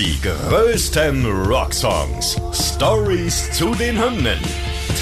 Die 0.00 0.18
größten 0.22 1.26
Rocksongs. 1.26 2.40
Stories 2.54 3.52
zu 3.52 3.74
den 3.74 4.02
Hymnen. 4.02 4.38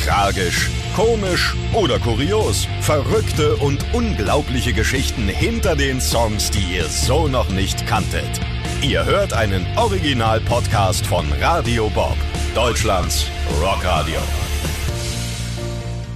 Tragisch, 0.05 0.69
komisch 0.97 1.55
oder 1.73 2.01
kurios. 2.01 2.67
Verrückte 2.81 3.55
und 3.59 3.79
unglaubliche 3.93 4.73
Geschichten 4.73 5.29
hinter 5.29 5.77
den 5.77 6.01
Songs, 6.01 6.51
die 6.51 6.75
ihr 6.75 6.87
so 6.87 7.29
noch 7.29 7.49
nicht 7.51 7.87
kanntet. 7.87 8.41
Ihr 8.83 9.05
hört 9.05 9.33
einen 9.35 9.65
Original-Podcast 9.77 11.07
von 11.07 11.27
Radio 11.41 11.89
Bob, 11.91 12.17
Deutschlands 12.57 13.27
Rockradio. 13.63 14.19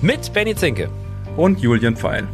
Mit 0.00 0.32
Benny 0.32 0.56
Zinke. 0.56 0.90
und 1.36 1.60
Julian 1.60 1.96
Pfeil. 1.96 2.26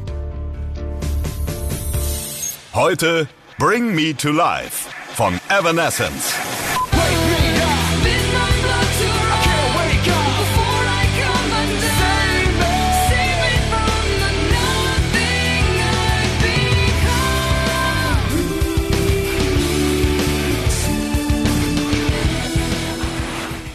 Heute 2.72 3.28
Bring 3.58 3.94
Me 3.94 4.16
to 4.16 4.30
Life 4.30 4.97
von 5.19 5.41
Evanescence. 5.48 6.32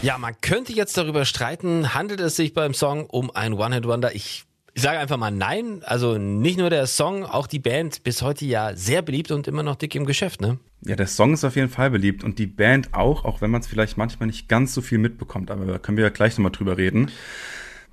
Ja, 0.00 0.16
man 0.16 0.34
könnte 0.40 0.72
jetzt 0.72 0.96
darüber 0.96 1.26
streiten, 1.26 1.92
handelt 1.92 2.20
es 2.20 2.36
sich 2.36 2.54
beim 2.54 2.72
Song 2.72 3.04
um 3.04 3.30
ein 3.30 3.52
One-Hit-Wonder? 3.52 4.14
Ich, 4.14 4.44
ich 4.72 4.82
sage 4.82 4.98
einfach 4.98 5.18
mal 5.18 5.30
nein. 5.30 5.82
Also 5.84 6.16
nicht 6.16 6.56
nur 6.56 6.70
der 6.70 6.86
Song, 6.86 7.26
auch 7.26 7.46
die 7.46 7.58
Band 7.58 8.02
bis 8.02 8.22
heute 8.22 8.46
ja 8.46 8.74
sehr 8.74 9.02
beliebt 9.02 9.30
und 9.30 9.46
immer 9.46 9.62
noch 9.62 9.76
dick 9.76 9.94
im 9.94 10.06
Geschäft, 10.06 10.40
ne? 10.40 10.58
Ja, 10.86 10.96
der 10.96 11.06
Song 11.06 11.32
ist 11.32 11.44
auf 11.44 11.56
jeden 11.56 11.70
Fall 11.70 11.90
beliebt 11.90 12.24
und 12.24 12.38
die 12.38 12.46
Band 12.46 12.92
auch, 12.92 13.24
auch 13.24 13.40
wenn 13.40 13.50
man 13.50 13.62
es 13.62 13.66
vielleicht 13.66 13.96
manchmal 13.96 14.26
nicht 14.26 14.48
ganz 14.48 14.74
so 14.74 14.82
viel 14.82 14.98
mitbekommt, 14.98 15.50
aber 15.50 15.64
da 15.64 15.78
können 15.78 15.96
wir 15.96 16.04
ja 16.04 16.10
gleich 16.10 16.36
nochmal 16.36 16.52
drüber 16.52 16.76
reden. 16.76 17.10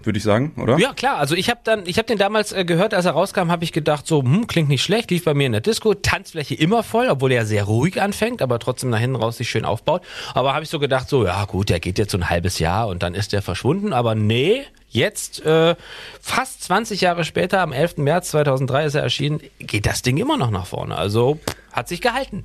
Würde 0.03 0.17
ich 0.17 0.23
sagen, 0.23 0.53
oder? 0.57 0.79
Ja, 0.79 0.93
klar. 0.93 1.17
Also 1.17 1.35
ich 1.35 1.49
habe 1.49 1.59
dann, 1.63 1.83
ich 1.85 1.97
habe 1.97 2.07
den 2.07 2.17
damals 2.17 2.51
äh, 2.51 2.65
gehört, 2.65 2.93
als 2.93 3.05
er 3.05 3.11
rauskam, 3.11 3.51
habe 3.51 3.63
ich 3.63 3.71
gedacht, 3.71 4.07
so, 4.07 4.23
hm, 4.23 4.47
klingt 4.47 4.67
nicht 4.67 4.81
schlecht, 4.81 5.11
lief 5.11 5.25
bei 5.25 5.33
mir 5.33 5.45
in 5.45 5.51
der 5.51 5.61
Disco, 5.61 5.93
Tanzfläche 5.93 6.55
immer 6.55 6.81
voll, 6.83 7.07
obwohl 7.09 7.31
er 7.31 7.45
sehr 7.45 7.65
ruhig 7.65 8.01
anfängt, 8.01 8.41
aber 8.41 8.57
trotzdem 8.59 8.89
nach 8.89 8.99
hinten 8.99 9.15
raus 9.15 9.37
sich 9.37 9.49
schön 9.49 9.65
aufbaut. 9.65 10.01
Aber 10.33 10.53
habe 10.53 10.63
ich 10.63 10.69
so 10.69 10.79
gedacht, 10.79 11.07
so, 11.07 11.25
ja 11.25 11.45
gut, 11.45 11.69
der 11.69 11.79
geht 11.79 11.99
jetzt 11.99 12.11
so 12.11 12.17
ein 12.17 12.29
halbes 12.29 12.59
Jahr 12.59 12.87
und 12.87 13.03
dann 13.03 13.13
ist 13.13 13.31
der 13.31 13.41
verschwunden. 13.41 13.93
Aber 13.93 14.15
nee, 14.15 14.63
jetzt, 14.89 15.45
äh, 15.45 15.75
fast 16.19 16.63
20 16.63 17.01
Jahre 17.01 17.23
später, 17.23 17.61
am 17.61 17.71
11. 17.71 17.97
März 17.97 18.31
2003 18.31 18.85
ist 18.85 18.95
er 18.95 19.03
erschienen, 19.03 19.39
geht 19.59 19.85
das 19.85 20.01
Ding 20.01 20.17
immer 20.17 20.37
noch 20.37 20.51
nach 20.51 20.65
vorne. 20.65 20.95
Also 20.97 21.39
hat 21.73 21.87
sich 21.87 22.01
gehalten. 22.01 22.43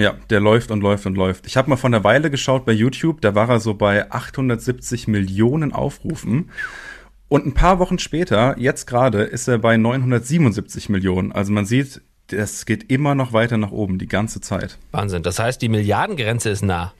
Ja, 0.00 0.14
der 0.30 0.40
läuft 0.40 0.70
und 0.70 0.80
läuft 0.80 1.04
und 1.04 1.14
läuft. 1.14 1.46
Ich 1.46 1.58
habe 1.58 1.68
mal 1.68 1.76
von 1.76 1.92
der 1.92 2.04
Weile 2.04 2.30
geschaut 2.30 2.64
bei 2.64 2.72
YouTube, 2.72 3.20
da 3.20 3.34
war 3.34 3.50
er 3.50 3.60
so 3.60 3.74
bei 3.74 4.10
870 4.10 5.08
Millionen 5.08 5.72
Aufrufen. 5.72 6.50
Und 7.28 7.44
ein 7.44 7.52
paar 7.52 7.78
Wochen 7.78 7.98
später, 7.98 8.58
jetzt 8.58 8.86
gerade, 8.86 9.24
ist 9.24 9.46
er 9.46 9.58
bei 9.58 9.76
977 9.76 10.88
Millionen. 10.88 11.32
Also 11.32 11.52
man 11.52 11.66
sieht, 11.66 12.00
das 12.28 12.64
geht 12.64 12.90
immer 12.90 13.14
noch 13.14 13.34
weiter 13.34 13.58
nach 13.58 13.72
oben, 13.72 13.98
die 13.98 14.08
ganze 14.08 14.40
Zeit. 14.40 14.78
Wahnsinn. 14.90 15.22
Das 15.22 15.38
heißt, 15.38 15.60
die 15.60 15.68
Milliardengrenze 15.68 16.48
ist 16.48 16.62
nah. 16.62 16.94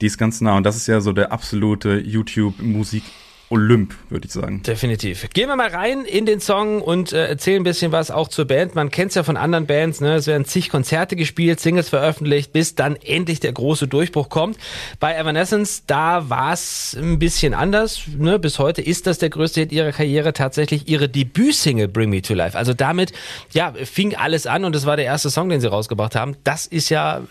Die 0.00 0.06
ist 0.06 0.18
ganz 0.18 0.40
nah 0.40 0.56
und 0.56 0.66
das 0.66 0.76
ist 0.76 0.88
ja 0.88 1.00
so 1.00 1.12
der 1.12 1.30
absolute 1.30 2.00
YouTube-Musik- 2.00 3.04
Olymp, 3.48 3.94
würde 4.08 4.26
ich 4.26 4.32
sagen. 4.32 4.62
Definitiv. 4.62 5.28
Gehen 5.32 5.48
wir 5.48 5.54
mal 5.54 5.68
rein 5.68 6.04
in 6.04 6.26
den 6.26 6.40
Song 6.40 6.82
und 6.82 7.12
äh, 7.12 7.26
erzählen 7.28 7.60
ein 7.60 7.64
bisschen 7.64 7.92
was 7.92 8.10
auch 8.10 8.28
zur 8.28 8.44
Band. 8.44 8.74
Man 8.74 8.90
kennt 8.90 9.10
es 9.10 9.14
ja 9.14 9.22
von 9.22 9.36
anderen 9.36 9.66
Bands, 9.66 10.00
ne? 10.00 10.14
es 10.14 10.26
werden 10.26 10.44
zig 10.44 10.68
Konzerte 10.68 11.14
gespielt, 11.14 11.60
Singles 11.60 11.88
veröffentlicht, 11.88 12.52
bis 12.52 12.74
dann 12.74 12.96
endlich 12.96 13.38
der 13.38 13.52
große 13.52 13.86
Durchbruch 13.86 14.30
kommt. 14.30 14.58
Bei 14.98 15.16
Evanescence, 15.16 15.84
da 15.86 16.28
war 16.28 16.52
es 16.52 16.96
ein 16.98 17.20
bisschen 17.20 17.54
anders. 17.54 18.02
Ne? 18.18 18.40
Bis 18.40 18.58
heute 18.58 18.82
ist 18.82 19.06
das 19.06 19.18
der 19.18 19.30
größte 19.30 19.60
Hit 19.60 19.72
ihrer 19.72 19.92
Karriere, 19.92 20.32
tatsächlich 20.32 20.88
ihre 20.88 21.08
Debütsingle 21.08 21.86
Bring 21.86 22.10
Me 22.10 22.22
to 22.22 22.34
Life. 22.34 22.58
Also 22.58 22.74
damit, 22.74 23.12
ja, 23.52 23.72
fing 23.84 24.16
alles 24.16 24.48
an 24.48 24.64
und 24.64 24.74
es 24.74 24.86
war 24.86 24.96
der 24.96 25.04
erste 25.04 25.30
Song, 25.30 25.48
den 25.48 25.60
sie 25.60 25.70
rausgebracht 25.70 26.16
haben. 26.16 26.36
Das 26.42 26.66
ist 26.66 26.88
ja 26.88 27.22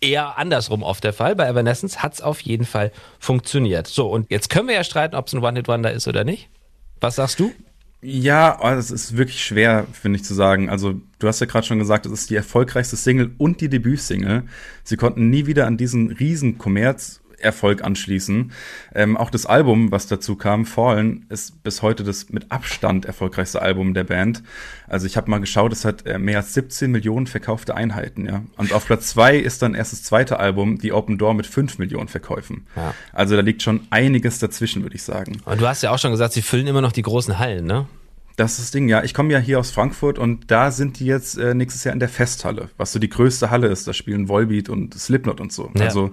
eher 0.00 0.38
andersrum 0.38 0.82
oft 0.82 1.04
der 1.04 1.12
Fall. 1.12 1.36
Bei 1.36 1.48
Evanescence 1.48 2.02
hat's 2.02 2.20
auf 2.20 2.40
jeden 2.40 2.66
Fall 2.66 2.92
funktioniert. 3.18 3.86
So, 3.86 4.08
und 4.08 4.30
jetzt 4.30 4.50
können 4.50 4.68
wir 4.68 4.74
ja 4.74 4.84
streiten, 4.84 5.14
ob 5.14 5.26
es 5.26 5.34
ein 5.34 5.42
One-Hit-Wonder 5.42 5.92
ist 5.92 6.08
oder 6.08 6.24
nicht. 6.24 6.48
Was 7.00 7.16
sagst 7.16 7.40
du? 7.40 7.52
Ja, 8.02 8.58
oh, 8.60 8.68
das 8.68 8.90
ist 8.90 9.16
wirklich 9.16 9.42
schwer, 9.42 9.86
finde 9.92 10.18
ich, 10.18 10.24
zu 10.24 10.34
sagen. 10.34 10.70
Also, 10.70 11.00
du 11.18 11.26
hast 11.26 11.40
ja 11.40 11.46
gerade 11.46 11.66
schon 11.66 11.78
gesagt, 11.78 12.06
es 12.06 12.12
ist 12.12 12.30
die 12.30 12.36
erfolgreichste 12.36 12.96
Single 12.96 13.32
und 13.38 13.60
die 13.60 13.68
Debütsingle. 13.68 14.44
Sie 14.84 14.96
konnten 14.96 15.30
nie 15.30 15.46
wieder 15.46 15.66
an 15.66 15.76
diesen 15.76 16.12
riesen 16.12 16.58
Kommerz 16.58 17.20
Erfolg 17.38 17.82
anschließen. 17.84 18.52
Ähm, 18.94 19.16
auch 19.16 19.30
das 19.30 19.46
Album, 19.46 19.90
was 19.92 20.06
dazu 20.06 20.36
kam, 20.36 20.66
Fallen, 20.66 21.26
ist 21.28 21.62
bis 21.62 21.82
heute 21.82 22.04
das 22.04 22.30
mit 22.30 22.50
Abstand 22.50 23.04
erfolgreichste 23.04 23.62
Album 23.62 23.94
der 23.94 24.04
Band. 24.04 24.42
Also 24.88 25.06
ich 25.06 25.16
habe 25.16 25.30
mal 25.30 25.38
geschaut, 25.38 25.72
es 25.72 25.84
hat 25.84 26.06
äh, 26.06 26.18
mehr 26.18 26.38
als 26.38 26.54
17 26.54 26.90
Millionen 26.90 27.26
verkaufte 27.26 27.74
Einheiten, 27.74 28.26
ja. 28.26 28.42
Und 28.56 28.72
auf 28.72 28.86
Platz 28.86 29.08
zwei 29.08 29.36
ist 29.36 29.62
dann 29.62 29.74
erst 29.74 29.92
das 29.92 30.02
zweite 30.02 30.38
Album, 30.38 30.78
die 30.78 30.92
Open 30.92 31.18
Door 31.18 31.34
mit 31.34 31.46
5 31.46 31.78
Millionen 31.78 32.08
Verkäufen. 32.08 32.66
Ja. 32.76 32.94
Also 33.12 33.36
da 33.36 33.42
liegt 33.42 33.62
schon 33.62 33.86
einiges 33.90 34.38
dazwischen, 34.38 34.82
würde 34.82 34.96
ich 34.96 35.02
sagen. 35.02 35.40
Und 35.44 35.60
du 35.60 35.66
hast 35.66 35.82
ja 35.82 35.90
auch 35.90 35.98
schon 35.98 36.10
gesagt, 36.10 36.34
sie 36.34 36.42
füllen 36.42 36.66
immer 36.66 36.80
noch 36.80 36.92
die 36.92 37.02
großen 37.02 37.38
Hallen, 37.38 37.66
ne? 37.66 37.86
Das 38.36 38.52
ist 38.52 38.60
das 38.60 38.70
Ding, 38.70 38.88
ja. 38.88 39.02
Ich 39.02 39.14
komme 39.14 39.32
ja 39.32 39.38
hier 39.38 39.58
aus 39.58 39.70
Frankfurt 39.70 40.18
und 40.18 40.50
da 40.50 40.70
sind 40.70 41.00
die 41.00 41.06
jetzt 41.06 41.38
äh, 41.38 41.54
nächstes 41.54 41.84
Jahr 41.84 41.94
in 41.94 42.00
der 42.00 42.10
Festhalle, 42.10 42.68
was 42.76 42.92
so 42.92 42.98
die 42.98 43.08
größte 43.08 43.50
Halle 43.50 43.68
ist. 43.68 43.88
Da 43.88 43.94
spielen 43.94 44.28
Volbeat 44.28 44.68
und 44.68 44.94
Slipknot 44.94 45.40
und 45.40 45.52
so. 45.52 45.70
Ja. 45.74 45.86
Also 45.86 46.10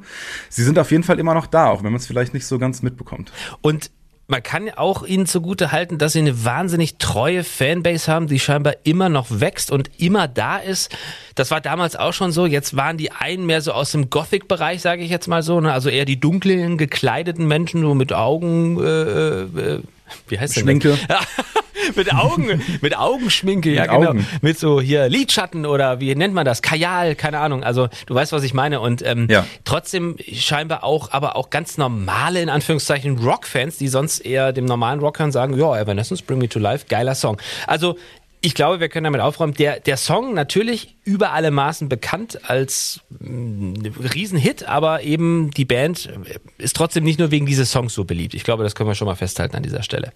sie 0.50 0.64
sind 0.64 0.80
auf 0.80 0.92
jeden 0.92 1.04
Fall 1.04 1.20
immer 1.20 1.34
noch 1.34 1.48
da, 1.48 1.68
auch 1.68 1.84
wenn 1.84 1.92
man 1.92 2.00
es 2.00 2.08
vielleicht 2.08 2.34
nicht 2.34 2.46
so 2.46 2.60
ganz 2.60 2.82
mitbekommt. 2.82 3.32
Und 3.62 3.92
man 4.28 4.42
kann 4.42 4.70
auch 4.70 5.04
ihnen 5.04 5.26
zugute 5.26 5.74
halten, 5.74 5.98
dass 5.98 6.14
sie 6.14 6.20
eine 6.20 6.46
wahnsinnig 6.46 6.98
treue 6.98 7.44
Fanbase 7.44 8.10
haben, 8.10 8.28
die 8.28 8.40
scheinbar 8.40 8.76
immer 8.84 9.10
noch 9.10 9.28
wächst 9.30 9.70
und 9.70 9.92
immer 10.00 10.30
da 10.30 10.58
ist. 10.58 10.96
Das 11.36 11.52
war 11.52 11.60
damals 11.60 11.98
auch 11.98 12.14
schon 12.14 12.32
so. 12.32 12.46
Jetzt 12.46 12.78
waren 12.78 12.98
die 12.98 13.12
einen 13.12 13.46
mehr 13.46 13.62
so 13.62 13.74
aus 13.74 13.92
dem 13.92 14.10
Gothic-Bereich, 14.10 14.82
sage 14.82 15.04
ich 15.04 15.10
jetzt 15.10 15.28
mal 15.28 15.44
so. 15.44 15.60
Ne? 15.60 15.74
Also 15.74 15.90
eher 15.90 16.06
die 16.06 16.22
dunklen, 16.22 16.78
gekleideten 16.78 17.48
Menschen, 17.48 17.82
so 17.82 17.94
mit 17.96 18.14
Augen. 18.14 18.80
Äh, 18.82 19.42
äh, 19.42 19.82
wie 20.28 20.40
heißt 20.40 20.56
das? 20.56 20.64
Schminke. 20.64 20.98
mit 21.96 22.14
Augen, 22.14 22.62
mit 22.82 22.98
Augenschminke, 22.98 23.72
ja 23.72 23.84
mit 23.84 23.92
genau. 23.92 24.10
Augen. 24.10 24.28
Mit 24.42 24.60
so 24.60 24.82
hier 24.82 25.10
Lidschatten 25.10 25.66
oder 25.66 26.00
wie 26.00 26.14
nennt 26.16 26.34
man 26.34 26.46
das? 26.46 26.62
Kajal, 26.62 27.16
keine 27.16 27.40
Ahnung. 27.40 27.64
Also 27.64 27.90
du 28.06 28.16
weißt, 28.16 28.32
was 28.32 28.44
ich 28.44 28.54
meine. 28.54 28.80
Und 28.80 29.06
ähm, 29.06 29.28
ja. 29.30 29.46
trotzdem 29.66 30.18
scheinbar 30.20 30.84
auch, 30.84 31.12
aber 31.12 31.36
auch 31.36 31.50
ganz 31.50 31.78
normale, 31.78 32.42
in 32.42 32.50
Anführungszeichen, 32.50 33.18
Rockfans, 33.20 33.78
die 33.78 33.88
sonst 33.88 34.20
eher 34.20 34.54
dem 34.54 34.66
normalen 34.66 35.00
Rockern 35.00 35.32
sagen, 35.32 35.58
ja, 35.58 35.78
Evanescence, 35.78 36.22
Bring 36.22 36.40
Me 36.40 36.50
to 36.50 36.60
Life, 36.60 36.86
geiler 36.90 37.16
Song. 37.16 37.38
Also 37.68 37.98
ich 38.46 38.56
glaube, 38.56 38.82
wir 38.82 38.90
können 38.90 39.06
damit 39.06 39.22
aufräumen. 39.22 39.54
Der, 39.54 39.80
der 39.80 39.96
Song 39.96 40.34
natürlich 40.34 40.98
über 41.06 41.32
alle 41.32 41.50
Maßen 41.50 41.88
bekannt 41.88 42.50
als 42.50 43.00
mh, 43.10 43.90
Riesenhit, 44.14 44.68
aber 44.68 45.02
eben 45.02 45.50
die 45.52 45.64
Band 45.64 46.10
ist 46.58 46.76
trotzdem 46.76 47.06
nicht 47.06 47.20
nur 47.20 47.32
wegen 47.32 47.46
dieses 47.46 47.72
Songs 47.72 47.94
so 47.94 48.04
beliebt. 48.04 48.34
Ich 48.34 48.44
glaube, 48.44 48.64
das 48.64 48.76
können 48.76 48.90
wir 48.90 48.96
schon 48.96 49.08
mal 49.08 49.16
festhalten 49.16 49.56
an 49.56 49.64
dieser 49.64 49.82
Stelle. 49.82 50.12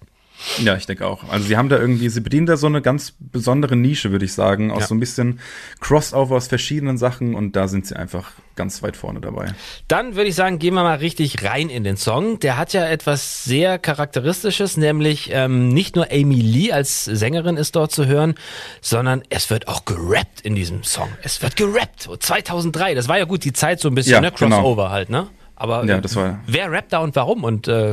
Ja, 0.62 0.76
ich 0.76 0.86
denke 0.86 1.06
auch. 1.06 1.28
Also 1.28 1.46
sie 1.46 1.56
haben 1.56 1.68
da 1.68 1.78
irgendwie, 1.78 2.08
sie 2.08 2.20
bedienen 2.20 2.46
da 2.46 2.56
so 2.56 2.66
eine 2.66 2.80
ganz 2.80 3.14
besondere 3.18 3.76
Nische, 3.76 4.12
würde 4.12 4.24
ich 4.24 4.32
sagen, 4.32 4.70
aus 4.70 4.82
ja. 4.82 4.86
so 4.88 4.94
ein 4.94 5.00
bisschen 5.00 5.40
Crossover 5.80 6.36
aus 6.36 6.48
verschiedenen 6.48 6.96
Sachen 6.98 7.34
und 7.34 7.56
da 7.56 7.68
sind 7.68 7.86
sie 7.86 7.96
einfach 7.96 8.32
ganz 8.54 8.82
weit 8.82 8.96
vorne 8.96 9.20
dabei. 9.20 9.54
Dann 9.86 10.16
würde 10.16 10.28
ich 10.28 10.34
sagen, 10.34 10.58
gehen 10.58 10.74
wir 10.74 10.82
mal 10.82 10.96
richtig 10.96 11.44
rein 11.44 11.70
in 11.70 11.84
den 11.84 11.96
Song. 11.96 12.40
Der 12.40 12.56
hat 12.56 12.72
ja 12.72 12.86
etwas 12.86 13.44
sehr 13.44 13.78
Charakteristisches, 13.78 14.76
nämlich 14.76 15.30
ähm, 15.32 15.68
nicht 15.68 15.96
nur 15.96 16.10
Amy 16.10 16.40
Lee 16.40 16.72
als 16.72 17.04
Sängerin 17.04 17.56
ist 17.56 17.76
dort 17.76 17.92
zu 17.92 18.06
hören, 18.06 18.34
sondern 18.80 19.22
es 19.30 19.50
wird 19.50 19.68
auch 19.68 19.84
gerappt 19.84 20.40
in 20.42 20.54
diesem 20.54 20.82
Song. 20.82 21.08
Es 21.22 21.42
wird 21.42 21.56
gerappt. 21.56 22.08
2003, 22.18 22.94
das 22.94 23.08
war 23.08 23.18
ja 23.18 23.24
gut 23.24 23.44
die 23.44 23.52
Zeit 23.52 23.80
so 23.80 23.88
ein 23.88 23.94
bisschen, 23.94 24.14
ja, 24.14 24.20
ne? 24.20 24.32
Genau. 24.36 24.56
Crossover 24.56 24.82
genau. 24.82 24.90
halt, 24.90 25.10
ne? 25.10 25.28
Aber 25.54 25.84
ja, 25.84 26.00
das 26.00 26.14
war 26.14 26.40
wer 26.46 26.70
rappt 26.70 26.92
da 26.92 26.98
und 26.98 27.16
warum 27.16 27.42
und 27.42 27.66
äh, 27.66 27.92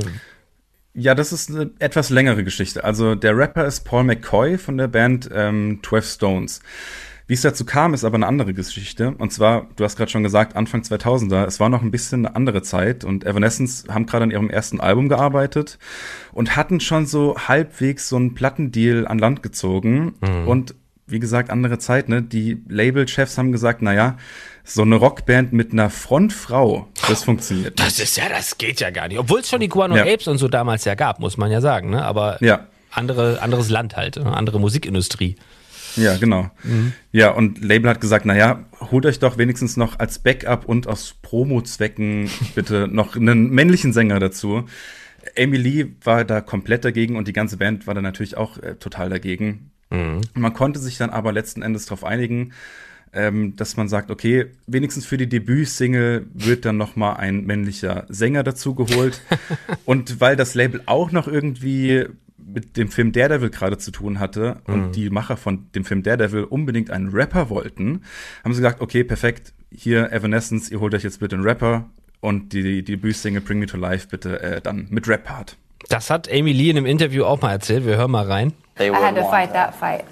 ja, 0.95 1.13
das 1.13 1.33
ist 1.33 1.49
eine 1.49 1.71
etwas 1.79 2.09
längere 2.09 2.43
Geschichte. 2.43 2.83
Also 2.83 3.15
der 3.15 3.37
Rapper 3.37 3.65
ist 3.65 3.81
Paul 3.81 4.05
McCoy 4.05 4.57
von 4.57 4.77
der 4.77 4.87
Band 4.87 5.29
ähm, 5.33 5.79
12 5.83 6.05
Stones. 6.05 6.61
Wie 7.27 7.33
es 7.33 7.41
dazu 7.41 7.65
kam, 7.65 7.93
ist 7.95 8.03
aber 8.03 8.15
eine 8.15 8.27
andere 8.27 8.53
Geschichte. 8.53 9.15
Und 9.17 9.33
zwar, 9.33 9.67
du 9.75 9.83
hast 9.83 9.97
gerade 9.97 10.11
schon 10.11 10.23
gesagt, 10.23 10.55
Anfang 10.55 10.81
2000er, 10.81 11.45
es 11.45 11.59
war 11.59 11.69
noch 11.69 11.81
ein 11.81 11.89
bisschen 11.91 12.25
eine 12.25 12.35
andere 12.35 12.61
Zeit 12.61 13.03
und 13.03 13.25
Evanescence 13.25 13.85
haben 13.89 14.05
gerade 14.05 14.23
an 14.23 14.31
ihrem 14.31 14.49
ersten 14.49 14.79
Album 14.79 15.09
gearbeitet 15.09 15.79
und 16.33 16.55
hatten 16.55 16.79
schon 16.79 17.07
so 17.07 17.35
halbwegs 17.35 18.07
so 18.07 18.15
einen 18.15 18.35
Plattendeal 18.35 19.07
an 19.07 19.17
Land 19.17 19.41
gezogen. 19.41 20.13
Mhm. 20.21 20.47
Und 20.47 20.75
wie 21.07 21.19
gesagt, 21.19 21.49
andere 21.49 21.77
Zeit, 21.77 22.09
ne? 22.09 22.21
Die 22.21 22.63
Label-Chefs 22.67 23.37
haben 23.37 23.51
gesagt, 23.51 23.81
na 23.81 23.93
ja, 23.93 24.17
so 24.63 24.81
eine 24.81 24.95
Rockband 24.95 25.53
mit 25.53 25.71
einer 25.71 25.89
Frontfrau, 25.91 26.87
das 27.07 27.23
funktioniert. 27.23 27.79
Das 27.79 27.99
ist 27.99 28.17
ja, 28.17 28.27
das 28.27 28.57
geht 28.57 28.79
ja 28.79 28.89
gar 28.89 29.07
nicht. 29.07 29.19
Obwohl 29.19 29.41
es 29.41 29.49
schon 29.49 29.59
die 29.59 29.69
Guano 29.69 29.95
ja. 29.95 30.03
Apes 30.03 30.27
und 30.27 30.39
so 30.39 30.47
damals 30.47 30.83
ja 30.85 30.95
gab, 30.95 31.19
muss 31.19 31.37
man 31.37 31.51
ja 31.51 31.61
sagen, 31.61 31.91
ne? 31.91 32.03
Aber 32.03 32.43
ja. 32.43 32.67
andere, 32.89 33.41
anderes 33.41 33.69
Land 33.69 33.95
halt, 33.95 34.17
ne? 34.17 34.35
andere 34.35 34.59
Musikindustrie. 34.59 35.35
Ja, 35.95 36.17
genau. 36.17 36.49
Mhm. 36.63 36.93
Ja, 37.11 37.29
und 37.29 37.63
Label 37.63 37.89
hat 37.89 38.01
gesagt, 38.01 38.25
naja, 38.25 38.65
holt 38.91 39.05
euch 39.05 39.19
doch 39.19 39.37
wenigstens 39.37 39.77
noch 39.77 39.99
als 39.99 40.19
Backup 40.19 40.65
und 40.65 40.87
aus 40.87 41.15
Promo-Zwecken 41.21 42.29
bitte 42.53 42.87
noch 42.91 43.15
einen 43.15 43.51
männlichen 43.51 43.93
Sänger 43.93 44.19
dazu. 44.19 44.65
Amy 45.37 45.57
Lee 45.57 45.85
war 46.03 46.25
da 46.25 46.41
komplett 46.41 46.85
dagegen 46.85 47.15
und 47.15 47.27
die 47.27 47.33
ganze 47.33 47.57
Band 47.57 47.87
war 47.87 47.93
da 47.93 48.01
natürlich 48.01 48.37
auch 48.37 48.57
äh, 48.57 48.75
total 48.75 49.09
dagegen. 49.09 49.71
Mhm. 49.95 50.21
Man 50.33 50.53
konnte 50.53 50.79
sich 50.79 50.97
dann 50.97 51.09
aber 51.09 51.31
letzten 51.31 51.61
Endes 51.61 51.85
darauf 51.85 52.03
einigen, 52.03 52.51
ähm, 53.13 53.55
dass 53.55 53.77
man 53.77 53.87
sagt, 53.87 54.11
okay, 54.11 54.47
wenigstens 54.67 55.05
für 55.05 55.17
die 55.17 55.29
Debütsingle 55.29 56.27
wird 56.33 56.65
dann 56.65 56.77
noch 56.77 56.95
mal 56.95 57.13
ein 57.13 57.45
männlicher 57.45 58.05
Sänger 58.09 58.43
dazu 58.43 58.75
geholt. 58.75 59.21
und 59.85 60.19
weil 60.19 60.35
das 60.35 60.53
Label 60.53 60.81
auch 60.85 61.11
noch 61.11 61.27
irgendwie 61.27 62.05
mit 62.37 62.77
dem 62.77 62.89
Film 62.89 63.11
Daredevil 63.11 63.49
gerade 63.49 63.77
zu 63.77 63.91
tun 63.91 64.19
hatte 64.19 64.61
mhm. 64.67 64.73
und 64.73 64.95
die 64.95 65.09
Macher 65.09 65.37
von 65.37 65.67
dem 65.73 65.85
Film 65.85 66.03
Daredevil 66.03 66.43
unbedingt 66.43 66.91
einen 66.91 67.09
Rapper 67.09 67.49
wollten, 67.49 68.01
haben 68.43 68.53
sie 68.53 68.61
gesagt, 68.61 68.81
okay, 68.81 69.03
perfekt, 69.03 69.53
hier 69.71 70.11
Evanescence, 70.11 70.69
ihr 70.69 70.79
holt 70.79 70.93
euch 70.93 71.03
jetzt 71.03 71.19
bitte 71.19 71.35
einen 71.35 71.45
Rapper 71.45 71.89
und 72.19 72.53
die, 72.53 72.61
die 72.61 72.83
Debütsingle 72.83 73.41
Bring 73.41 73.59
Me 73.59 73.65
to 73.65 73.77
Life 73.77 74.07
bitte 74.09 74.41
äh, 74.41 74.61
dann 74.61 74.87
mit 74.89 75.07
Rap-Part. 75.07 75.57
Das 75.89 76.09
hat 76.09 76.27
Amy 76.31 76.51
Lee 76.51 76.69
in 76.69 76.77
einem 76.77 76.85
Interview 76.85 77.25
auch 77.25 77.41
mal 77.41 77.51
erzählt. 77.51 77.85
Wir 77.85 77.97
hören 77.97 78.11
mal 78.11 78.25
rein. 78.25 78.53
I 78.79 78.89
had 78.89 79.15
to 79.15 79.23
fight 79.29 79.53
that 79.53 79.75
fight. 79.75 80.05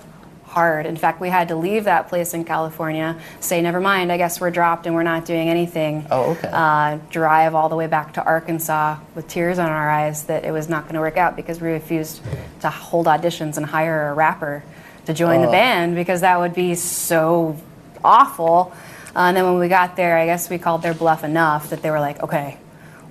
hard. 0.53 0.85
In 0.85 0.95
fact, 0.95 1.19
we 1.19 1.29
had 1.29 1.47
to 1.47 1.55
leave 1.55 1.85
that 1.85 2.07
place 2.09 2.33
in 2.33 2.45
California, 2.45 3.19
say, 3.39 3.61
never 3.61 3.81
mind, 3.81 4.11
I 4.11 4.17
guess 4.17 4.39
we're 4.39 4.51
dropped 4.51 4.85
and 4.85 4.95
we're 4.95 5.03
not 5.03 5.25
doing 5.25 5.49
anything. 5.49 6.05
Oh, 6.11 6.31
okay. 6.31 6.49
Uh, 6.51 6.99
drive 7.09 7.55
all 7.55 7.69
the 7.69 7.75
way 7.75 7.87
back 7.87 8.13
to 8.13 8.23
Arkansas 8.23 8.97
with 9.15 9.27
tears 9.27 9.59
on 9.59 9.69
our 9.69 9.89
eyes 9.89 10.25
that 10.25 10.45
it 10.45 10.51
was 10.51 10.69
not 10.69 10.83
going 10.83 10.93
to 10.93 11.01
work 11.01 11.17
out 11.17 11.35
because 11.35 11.59
we 11.59 11.69
refused 11.69 12.21
to 12.61 12.69
hold 12.69 13.07
auditions 13.07 13.57
and 13.57 13.65
hire 13.65 14.09
a 14.09 14.13
rapper 14.13 14.63
to 15.07 15.13
join 15.13 15.41
the 15.41 15.47
oh. 15.47 15.51
band 15.51 15.95
because 15.95 16.21
that 16.21 16.39
would 16.39 16.53
be 16.53 16.75
so 16.75 17.57
awful. 18.03 18.71
Uh, 19.15 19.19
and 19.19 19.37
then 19.37 19.45
when 19.45 19.59
we 19.59 19.67
got 19.67 19.95
there, 19.95 20.17
I 20.17 20.25
guess 20.25 20.49
we 20.49 20.59
called 20.59 20.83
their 20.83 20.93
bluff 20.93 21.23
enough 21.23 21.71
that 21.71 21.81
they 21.81 21.89
were 21.89 21.99
like, 21.99 22.21
okay, 22.21 22.57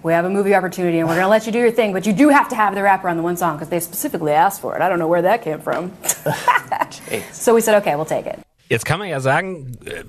we 0.02 0.12
have 0.12 0.24
a 0.24 0.30
movie 0.30 0.54
opportunity 0.54 0.98
and 0.98 1.08
we're 1.08 1.14
going 1.14 1.24
to 1.24 1.30
let 1.30 1.46
you 1.46 1.52
do 1.52 1.58
your 1.58 1.70
thing, 1.70 1.92
but 1.92 2.06
you 2.06 2.12
do 2.12 2.28
have 2.28 2.48
to 2.48 2.56
have 2.56 2.74
the 2.74 2.82
rapper 2.82 3.08
on 3.08 3.16
the 3.16 3.22
one 3.22 3.36
song 3.36 3.56
because 3.56 3.68
they 3.68 3.80
specifically 3.80 4.32
asked 4.32 4.60
for 4.60 4.74
it. 4.76 4.82
I 4.82 4.88
don't 4.88 4.98
know 4.98 5.08
where 5.08 5.22
that 5.22 5.42
came 5.42 5.60
from. 5.60 5.92
so 7.32 7.54
we 7.54 7.60
said, 7.60 7.76
okay, 7.82 7.94
we'll 7.96 8.04
take 8.04 8.26
it. 8.26 8.38
Jetzt 8.68 8.86
kann 8.86 8.98
man 8.98 9.08
ja 9.08 9.20
sagen, 9.20 9.76
äh, 9.84 10.02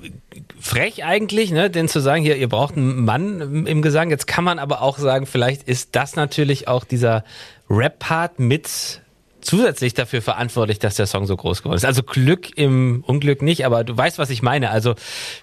frech 0.59 1.03
eigentlich, 1.03 1.51
ne, 1.51 1.69
denn 1.69 1.89
zu 1.89 1.99
sagen, 1.99 2.23
hier, 2.23 2.37
ihr 2.37 2.47
braucht 2.47 2.77
einen 2.77 3.03
Mann 3.03 3.65
im 3.65 3.81
Gesang. 3.81 4.09
Jetzt 4.09 4.25
kann 4.25 4.45
man 4.45 4.57
aber 4.57 4.81
auch 4.81 4.97
sagen, 4.97 5.25
vielleicht 5.25 5.63
ist 5.63 5.97
das 5.97 6.15
natürlich 6.15 6.69
auch 6.69 6.85
dieser 6.85 7.25
Rap-Part 7.69 8.39
mit 8.39 9.01
zusätzlich 9.41 9.93
dafür 9.93 10.21
verantwortlich, 10.21 10.79
dass 10.79 10.95
der 10.95 11.07
Song 11.07 11.25
so 11.25 11.35
groß 11.35 11.63
geworden 11.63 11.75
ist. 11.75 11.83
Also 11.83 12.03
Glück 12.03 12.57
im 12.57 13.03
Unglück 13.05 13.41
nicht, 13.41 13.65
aber 13.65 13.83
du 13.83 13.97
weißt, 13.97 14.17
was 14.17 14.29
ich 14.29 14.41
meine. 14.41 14.69
Also 14.69 14.95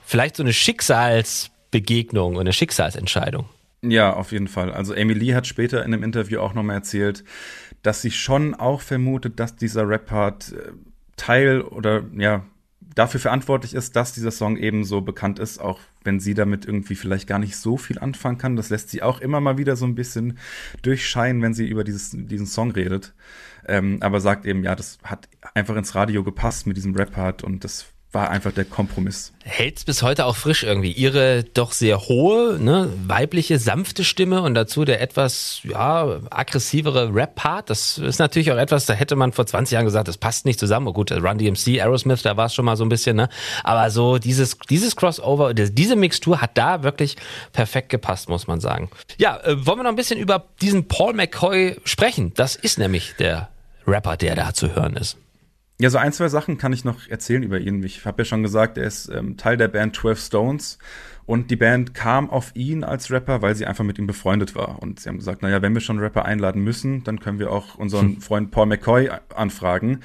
vielleicht 0.04 0.36
so 0.36 0.42
eine 0.42 0.54
Schicksalsbegegnung 0.54 2.36
und 2.36 2.40
eine 2.40 2.54
Schicksalsentscheidung. 2.54 3.44
Ja, 3.82 4.12
auf 4.12 4.32
jeden 4.32 4.48
Fall. 4.48 4.72
Also 4.72 4.92
Emily 4.92 5.28
hat 5.28 5.46
später 5.46 5.84
in 5.84 5.94
einem 5.94 6.02
Interview 6.02 6.40
auch 6.40 6.52
nochmal 6.54 6.76
erzählt, 6.76 7.24
dass 7.82 8.02
sie 8.02 8.10
schon 8.10 8.54
auch 8.54 8.82
vermutet, 8.82 9.40
dass 9.40 9.56
dieser 9.56 9.88
Rap-Part 9.88 10.52
äh, 10.52 10.72
Teil 11.16 11.62
oder 11.62 12.04
ja 12.16 12.44
dafür 12.94 13.20
verantwortlich 13.20 13.74
ist, 13.74 13.94
dass 13.96 14.12
dieser 14.12 14.30
Song 14.30 14.56
eben 14.56 14.84
so 14.84 15.00
bekannt 15.00 15.38
ist, 15.38 15.58
auch 15.58 15.80
wenn 16.02 16.18
sie 16.18 16.34
damit 16.34 16.66
irgendwie 16.66 16.94
vielleicht 16.94 17.26
gar 17.26 17.38
nicht 17.38 17.56
so 17.56 17.76
viel 17.76 17.98
anfangen 17.98 18.38
kann. 18.38 18.56
Das 18.56 18.70
lässt 18.70 18.90
sie 18.90 19.02
auch 19.02 19.20
immer 19.20 19.40
mal 19.40 19.58
wieder 19.58 19.76
so 19.76 19.86
ein 19.86 19.94
bisschen 19.94 20.38
durchscheinen, 20.82 21.40
wenn 21.42 21.54
sie 21.54 21.68
über 21.68 21.84
dieses, 21.84 22.10
diesen 22.12 22.46
Song 22.46 22.72
redet. 22.72 23.14
Ähm, 23.66 23.98
aber 24.00 24.20
sagt 24.20 24.46
eben, 24.46 24.64
ja, 24.64 24.74
das 24.74 24.98
hat 25.04 25.28
einfach 25.54 25.76
ins 25.76 25.94
Radio 25.94 26.24
gepasst 26.24 26.66
mit 26.66 26.76
diesem 26.76 26.94
Rap-Part 26.94 27.44
und 27.44 27.64
das 27.64 27.86
war 28.12 28.30
einfach 28.30 28.52
der 28.52 28.64
Kompromiss. 28.64 29.32
Hält's 29.44 29.84
bis 29.84 30.02
heute 30.02 30.26
auch 30.26 30.34
frisch 30.34 30.64
irgendwie. 30.64 30.90
Ihre 30.90 31.44
doch 31.44 31.70
sehr 31.70 32.00
hohe, 32.08 32.58
ne, 32.58 32.92
weibliche, 33.06 33.58
sanfte 33.60 34.02
Stimme 34.02 34.42
und 34.42 34.54
dazu 34.54 34.84
der 34.84 35.00
etwas, 35.00 35.60
ja, 35.62 36.18
aggressivere 36.30 37.14
Rap-Part. 37.14 37.70
Das 37.70 37.98
ist 37.98 38.18
natürlich 38.18 38.50
auch 38.50 38.56
etwas, 38.56 38.86
da 38.86 38.94
hätte 38.94 39.14
man 39.14 39.32
vor 39.32 39.46
20 39.46 39.74
Jahren 39.74 39.84
gesagt, 39.84 40.08
das 40.08 40.18
passt 40.18 40.44
nicht 40.44 40.58
zusammen. 40.58 40.88
Oh 40.88 40.92
gut, 40.92 41.12
Run 41.12 41.38
DMC, 41.38 41.80
Aerosmith, 41.80 42.22
da 42.22 42.36
war 42.36 42.46
es 42.46 42.54
schon 42.54 42.64
mal 42.64 42.76
so 42.76 42.84
ein 42.84 42.88
bisschen, 42.88 43.16
ne. 43.16 43.28
Aber 43.62 43.90
so 43.90 44.18
dieses, 44.18 44.58
dieses 44.68 44.96
Crossover, 44.96 45.54
diese 45.54 45.94
Mixtur 45.94 46.40
hat 46.40 46.58
da 46.58 46.82
wirklich 46.82 47.16
perfekt 47.52 47.90
gepasst, 47.90 48.28
muss 48.28 48.48
man 48.48 48.60
sagen. 48.60 48.90
Ja, 49.18 49.38
äh, 49.44 49.64
wollen 49.66 49.78
wir 49.78 49.84
noch 49.84 49.90
ein 49.90 49.96
bisschen 49.96 50.18
über 50.18 50.46
diesen 50.60 50.88
Paul 50.88 51.12
McCoy 51.12 51.76
sprechen? 51.84 52.32
Das 52.34 52.56
ist 52.56 52.78
nämlich 52.78 53.14
der 53.20 53.50
Rapper, 53.86 54.16
der 54.16 54.34
da 54.34 54.52
zu 54.52 54.74
hören 54.74 54.96
ist. 54.96 55.16
Ja, 55.80 55.88
so 55.88 55.96
ein, 55.96 56.12
zwei 56.12 56.28
Sachen 56.28 56.58
kann 56.58 56.74
ich 56.74 56.84
noch 56.84 57.08
erzählen 57.08 57.42
über 57.42 57.58
ihn. 57.58 57.82
Ich 57.82 58.04
habe 58.04 58.20
ja 58.20 58.26
schon 58.26 58.42
gesagt, 58.42 58.76
er 58.76 58.84
ist 58.84 59.08
ähm, 59.08 59.38
Teil 59.38 59.56
der 59.56 59.68
Band 59.68 59.96
12 59.96 60.20
Stones 60.20 60.78
und 61.30 61.48
die 61.48 61.54
Band 61.54 61.94
kam 61.94 62.28
auf 62.28 62.50
ihn 62.56 62.82
als 62.82 63.12
Rapper, 63.12 63.40
weil 63.40 63.54
sie 63.54 63.64
einfach 63.64 63.84
mit 63.84 64.00
ihm 64.00 64.08
befreundet 64.08 64.56
war. 64.56 64.82
Und 64.82 64.98
sie 64.98 65.08
haben 65.08 65.18
gesagt, 65.18 65.42
naja, 65.42 65.62
wenn 65.62 65.72
wir 65.72 65.80
schon 65.80 66.00
Rapper 66.00 66.24
einladen 66.24 66.60
müssen, 66.64 67.04
dann 67.04 67.20
können 67.20 67.38
wir 67.38 67.52
auch 67.52 67.76
unseren 67.76 68.20
Freund 68.20 68.50
Paul 68.50 68.66
McCoy 68.66 69.10
anfragen. 69.36 70.00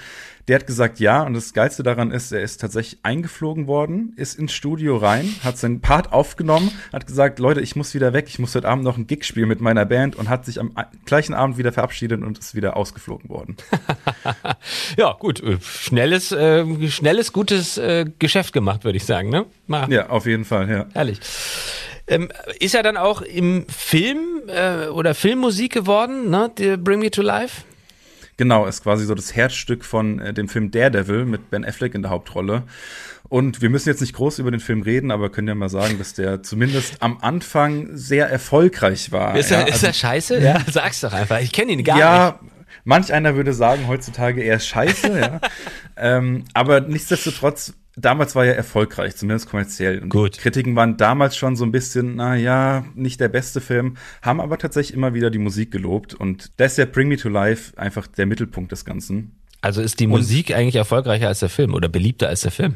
Der 0.47 0.59
hat 0.59 0.67
gesagt 0.67 0.99
ja 0.99 1.23
und 1.23 1.33
das 1.33 1.53
Geilste 1.53 1.81
daran 1.81 2.11
ist, 2.11 2.31
er 2.31 2.43
ist 2.43 2.61
tatsächlich 2.61 2.99
eingeflogen 3.01 3.65
worden, 3.65 4.13
ist 4.15 4.37
ins 4.37 4.53
Studio 4.53 4.97
rein, 4.97 5.27
hat 5.43 5.57
seinen 5.57 5.81
Part 5.81 6.13
aufgenommen, 6.13 6.69
hat 6.93 7.07
gesagt, 7.07 7.39
Leute, 7.39 7.61
ich 7.61 7.75
muss 7.75 7.95
wieder 7.95 8.13
weg, 8.13 8.25
ich 8.27 8.37
muss 8.37 8.53
heute 8.53 8.67
Abend 8.67 8.83
noch 8.83 8.95
ein 8.95 9.07
Gig 9.07 9.23
spielen 9.23 9.47
mit 9.47 9.59
meiner 9.59 9.85
Band 9.85 10.15
und 10.15 10.29
hat 10.29 10.45
sich 10.45 10.59
am 10.59 10.73
gleichen 11.05 11.33
Abend 11.33 11.57
wieder 11.57 11.71
verabschiedet 11.71 12.21
und 12.21 12.37
ist 12.37 12.53
wieder 12.53 12.77
ausgeflogen 12.77 13.27
worden. 13.27 13.57
ja, 14.97 15.13
gut, 15.13 15.41
äh, 15.41 15.57
schnelles, 15.59 16.31
äh, 16.31 16.63
schnelles, 16.89 17.33
gutes 17.33 17.79
äh, 17.79 18.05
Geschäft 18.19 18.53
gemacht, 18.53 18.83
würde 18.83 18.97
ich 18.97 19.05
sagen, 19.05 19.29
ne? 19.29 19.47
Mal. 19.65 19.91
Ja, 19.91 20.09
auf 20.09 20.27
jeden 20.27 20.45
Fall, 20.45 20.69
ja. 20.69 20.85
Herrlich. 20.93 21.14
Ähm, 22.07 22.29
ist 22.59 22.75
er 22.75 22.83
dann 22.83 22.97
auch 22.97 23.21
im 23.21 23.65
Film 23.67 24.43
äh, 24.47 24.87
oder 24.87 25.15
Filmmusik 25.15 25.73
geworden, 25.73 26.29
ne? 26.29 26.51
Die 26.57 26.77
Bring 26.77 26.99
Me 26.99 27.09
to 27.09 27.21
Life? 27.21 27.63
Genau, 28.37 28.65
ist 28.65 28.83
quasi 28.83 29.05
so 29.05 29.15
das 29.15 29.35
Herzstück 29.35 29.85
von 29.85 30.19
äh, 30.19 30.33
dem 30.33 30.49
Film 30.49 30.69
Daredevil 30.69 31.25
mit 31.25 31.49
Ben 31.49 31.65
Affleck 31.65 31.95
in 31.95 32.01
der 32.01 32.11
Hauptrolle. 32.11 32.63
Und 33.27 33.61
wir 33.61 33.69
müssen 33.69 33.89
jetzt 33.89 34.01
nicht 34.01 34.13
groß 34.13 34.39
über 34.39 34.51
den 34.51 34.59
Film 34.59 34.83
reden, 34.83 35.09
aber 35.09 35.31
können 35.31 35.47
ja 35.47 35.55
mal 35.55 35.69
sagen, 35.69 35.97
dass 35.97 36.13
der 36.13 36.43
zumindest 36.43 37.01
am 37.01 37.17
Anfang 37.21 37.89
sehr 37.93 38.29
erfolgreich 38.29 39.11
war. 39.11 39.35
Ist, 39.35 39.51
er, 39.51 39.61
ja, 39.61 39.65
ist 39.67 39.73
also, 39.73 39.87
er 39.87 39.93
scheiße? 39.93 40.39
Ja, 40.41 40.61
sag's 40.71 41.01
doch 41.01 41.13
einfach. 41.13 41.39
Ich 41.39 41.51
kenne 41.51 41.71
ihn 41.71 41.83
gar 41.83 41.97
ja, 41.97 42.25
nicht. 42.25 42.51
Ja, 42.51 42.69
manch 42.83 43.11
einer 43.13 43.35
würde 43.35 43.53
sagen 43.53 43.87
heutzutage 43.87 44.43
er 44.43 44.57
ist 44.57 44.67
scheiße, 44.67 45.19
ja. 45.19 45.41
ähm, 45.97 46.43
aber 46.53 46.81
nichtsdestotrotz 46.81 47.73
damals 47.95 48.35
war 48.35 48.45
er 48.45 48.55
erfolgreich, 48.55 49.15
zumindest 49.15 49.49
kommerziell. 49.49 49.99
Und 49.99 50.09
Gut. 50.09 50.37
Kritiken 50.37 50.75
waren 50.75 50.97
damals 50.97 51.37
schon 51.37 51.55
so 51.55 51.65
ein 51.65 51.71
bisschen, 51.71 52.15
na 52.15 52.35
ja, 52.35 52.85
nicht 52.95 53.19
der 53.19 53.29
beste 53.29 53.61
Film, 53.61 53.97
haben 54.21 54.41
aber 54.41 54.57
tatsächlich 54.57 54.95
immer 54.95 55.13
wieder 55.13 55.29
die 55.29 55.39
Musik 55.39 55.71
gelobt. 55.71 56.13
Und 56.13 56.51
da 56.57 56.65
ist 56.65 56.77
der 56.77 56.85
Bring 56.85 57.07
Me 57.07 57.17
to 57.17 57.29
Life 57.29 57.77
einfach 57.77 58.07
der 58.07 58.25
Mittelpunkt 58.25 58.71
des 58.71 58.85
Ganzen. 58.85 59.39
Also 59.61 59.81
ist 59.81 59.99
die 59.99 60.07
Musik 60.07 60.49
und 60.49 60.55
eigentlich 60.55 60.75
erfolgreicher 60.75 61.27
als 61.27 61.39
der 61.39 61.49
Film 61.49 61.73
oder 61.73 61.89
beliebter 61.89 62.27
als 62.27 62.41
der 62.41 62.51
Film? 62.51 62.75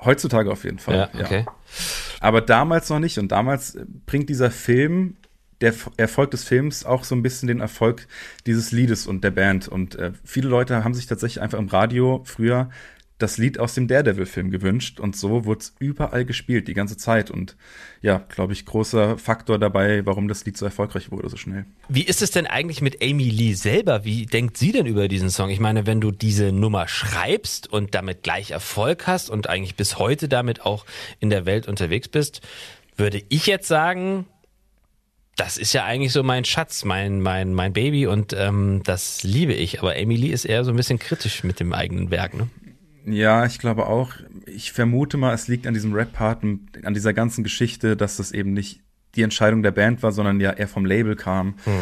Heutzutage 0.00 0.50
auf 0.50 0.64
jeden 0.64 0.78
Fall. 0.78 1.10
Ja, 1.12 1.20
okay. 1.20 1.44
Ja. 1.46 1.54
Aber 2.20 2.40
damals 2.40 2.88
noch 2.90 2.98
nicht. 2.98 3.18
Und 3.18 3.32
damals 3.32 3.78
bringt 4.06 4.28
dieser 4.28 4.50
Film 4.50 5.16
der 5.60 5.72
Erfolg 5.96 6.30
des 6.30 6.44
Films 6.44 6.84
auch 6.84 7.04
so 7.04 7.14
ein 7.14 7.22
bisschen 7.22 7.46
den 7.46 7.60
Erfolg 7.60 8.06
dieses 8.46 8.72
Liedes 8.72 9.06
und 9.06 9.24
der 9.24 9.30
Band. 9.30 9.68
Und 9.68 9.96
äh, 9.96 10.12
viele 10.24 10.48
Leute 10.48 10.84
haben 10.84 10.94
sich 10.94 11.06
tatsächlich 11.06 11.42
einfach 11.42 11.58
im 11.58 11.68
Radio 11.68 12.22
früher 12.24 12.70
das 13.18 13.38
Lied 13.38 13.60
aus 13.60 13.74
dem 13.74 13.86
Daredevil-Film 13.86 14.50
gewünscht 14.50 14.98
und 14.98 15.16
so 15.16 15.44
wurde 15.44 15.60
es 15.60 15.74
überall 15.78 16.24
gespielt, 16.24 16.66
die 16.66 16.74
ganze 16.74 16.96
Zeit. 16.96 17.30
Und 17.30 17.56
ja, 18.02 18.18
glaube 18.18 18.52
ich, 18.52 18.66
großer 18.66 19.18
Faktor 19.18 19.58
dabei, 19.58 20.04
warum 20.04 20.26
das 20.26 20.44
Lied 20.44 20.56
so 20.56 20.64
erfolgreich 20.64 21.12
wurde 21.12 21.28
so 21.28 21.36
schnell. 21.36 21.64
Wie 21.88 22.02
ist 22.02 22.22
es 22.22 22.32
denn 22.32 22.46
eigentlich 22.46 22.82
mit 22.82 23.00
Amy 23.02 23.30
Lee 23.30 23.54
selber? 23.54 24.04
Wie 24.04 24.26
denkt 24.26 24.56
sie 24.56 24.72
denn 24.72 24.86
über 24.86 25.06
diesen 25.06 25.30
Song? 25.30 25.48
Ich 25.50 25.60
meine, 25.60 25.86
wenn 25.86 26.00
du 26.00 26.10
diese 26.10 26.50
Nummer 26.50 26.88
schreibst 26.88 27.72
und 27.72 27.94
damit 27.94 28.24
gleich 28.24 28.50
Erfolg 28.50 29.06
hast 29.06 29.30
und 29.30 29.48
eigentlich 29.48 29.76
bis 29.76 29.98
heute 29.98 30.28
damit 30.28 30.62
auch 30.62 30.84
in 31.20 31.30
der 31.30 31.46
Welt 31.46 31.68
unterwegs 31.68 32.08
bist, 32.08 32.40
würde 32.96 33.22
ich 33.28 33.46
jetzt 33.46 33.68
sagen, 33.68 34.26
das 35.36 35.56
ist 35.56 35.72
ja 35.72 35.84
eigentlich 35.84 36.12
so 36.12 36.22
mein 36.24 36.44
Schatz, 36.44 36.84
mein, 36.84 37.20
mein, 37.20 37.54
mein 37.54 37.72
Baby 37.72 38.06
und 38.06 38.32
ähm, 38.32 38.82
das 38.84 39.22
liebe 39.22 39.52
ich. 39.52 39.80
Aber 39.80 39.94
Amy 39.94 40.16
Lee 40.16 40.30
ist 40.30 40.44
eher 40.44 40.64
so 40.64 40.72
ein 40.72 40.76
bisschen 40.76 40.98
kritisch 40.98 41.44
mit 41.44 41.60
dem 41.60 41.72
eigenen 41.72 42.10
Werk, 42.10 42.34
ne? 42.34 42.48
Ja, 43.04 43.44
ich 43.44 43.58
glaube 43.58 43.86
auch. 43.86 44.12
Ich 44.46 44.72
vermute 44.72 45.16
mal, 45.16 45.34
es 45.34 45.48
liegt 45.48 45.66
an 45.66 45.74
diesem 45.74 45.92
Rap-Part, 45.92 46.42
an 46.42 46.94
dieser 46.94 47.12
ganzen 47.12 47.44
Geschichte, 47.44 47.96
dass 47.96 48.16
das 48.16 48.32
eben 48.32 48.52
nicht 48.52 48.80
die 49.14 49.22
Entscheidung 49.22 49.62
der 49.62 49.70
Band 49.70 50.02
war, 50.02 50.12
sondern 50.12 50.40
ja 50.40 50.52
eher 50.52 50.68
vom 50.68 50.86
Label 50.86 51.14
kam. 51.16 51.48
Mhm. 51.66 51.72